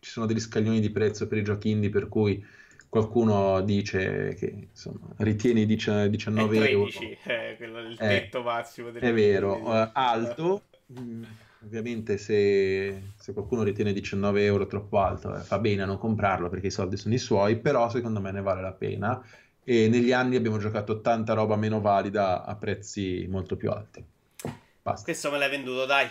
[0.00, 2.44] ci sono degli scaglioni di prezzo per i giochi indie per cui
[2.88, 7.16] qualcuno dice che insomma, ritiene 19 è 13, euro.
[7.24, 8.88] Eh, quello è il eh, tetto massimo.
[8.92, 10.62] È vero, uh, alto.
[10.98, 11.24] Mm,
[11.64, 16.48] ovviamente se, se, qualcuno ritiene 19 euro troppo alto eh, fa bene a non comprarlo
[16.48, 19.22] perché i soldi sono i suoi, però secondo me ne vale la pena
[19.70, 24.02] e negli anni abbiamo giocato tanta roba meno valida a prezzi molto più alti.
[24.80, 25.04] Basta.
[25.04, 26.08] Questo me l'hai venduto, dai.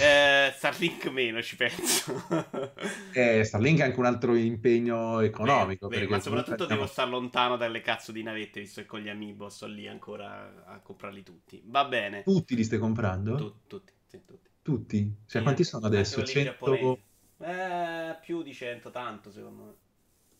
[0.00, 2.20] Eh, Starlink meno ci penso.
[3.14, 5.86] eh, Starlink è anche un altro impegno economico.
[5.86, 6.86] Beh, ma soprattutto devo no.
[6.88, 10.80] stare lontano dalle cazzo di navette, visto che con gli amiibo sto lì ancora a
[10.80, 11.62] comprarli tutti.
[11.64, 12.24] Va bene.
[12.24, 13.36] Tutti li stai comprando?
[13.36, 14.50] Tu, tutti, sì, tutti.
[14.62, 15.14] Tutti?
[15.26, 16.24] Cioè, sì, quanti sono adesso?
[16.24, 16.98] 100...
[17.38, 19.74] Eh, più di 100, tanto secondo me.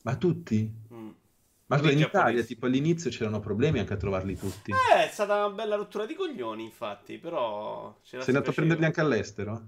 [0.02, 0.68] Ma tutti?
[0.92, 1.10] Mm.
[1.66, 4.70] Ma in Italia, tipo all'inizio c'erano problemi anche a trovarli tutti.
[4.70, 7.96] Eh, è stata una bella rottura di coglioni, infatti, però...
[8.02, 9.62] Sei andato a prenderli anche all'estero?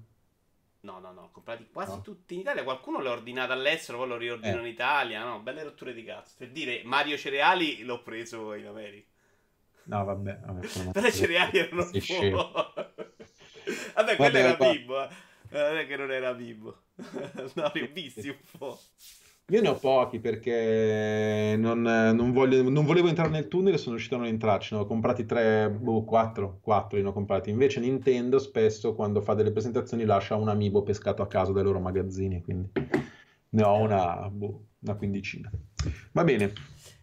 [0.80, 2.02] No, no, no, comprati quasi no.
[2.02, 2.62] tutti in Italia.
[2.62, 4.60] Qualcuno l'ha ordinato all'estero, poi lo riordino eh.
[4.60, 5.24] in Italia.
[5.24, 6.34] No, belle rotture di cazzo.
[6.38, 9.06] Per dire, Mario Cereali l'ho preso in America.
[9.84, 10.40] No, vabbè.
[10.44, 12.72] vabbè Però i cereali erano un po'...
[13.94, 15.02] vabbè, quello era Bimbo.
[15.02, 15.08] Eh.
[15.50, 16.82] Non è che non era Bimbo.
[17.54, 18.78] no, ho visti un po'.
[19.50, 23.92] Io ne ho pochi perché non, non, voglio, non volevo entrare nel tunnel e sono
[23.92, 24.74] riuscito a non entrarci.
[24.74, 27.48] Ne ho comprati 3, boh, 4, 4 li ho comprati.
[27.48, 31.80] Invece Nintendo spesso quando fa delle presentazioni lascia un amiibo pescato a caso dai loro
[31.80, 32.70] magazzini, quindi
[33.48, 35.50] ne ho una, boh, una quindicina.
[36.12, 36.52] Va bene.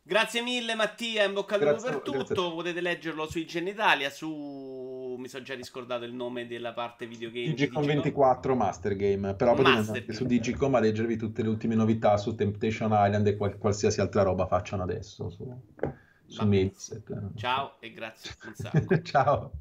[0.08, 2.54] Grazie mille Mattia, in bocca al lupo per tutto.
[2.54, 7.48] Potete leggerlo su IGN Italia, su mi sono già riscordato il nome della parte videogame.
[7.48, 12.18] Digicom 24 Master Game, però potete andare su Digicom a leggervi tutte le ultime novità
[12.18, 15.52] su Temptation Island e qual- qualsiasi altra roba facciano adesso su,
[16.28, 16.42] su
[17.36, 18.32] Ciao e grazie
[19.02, 19.52] Ciao.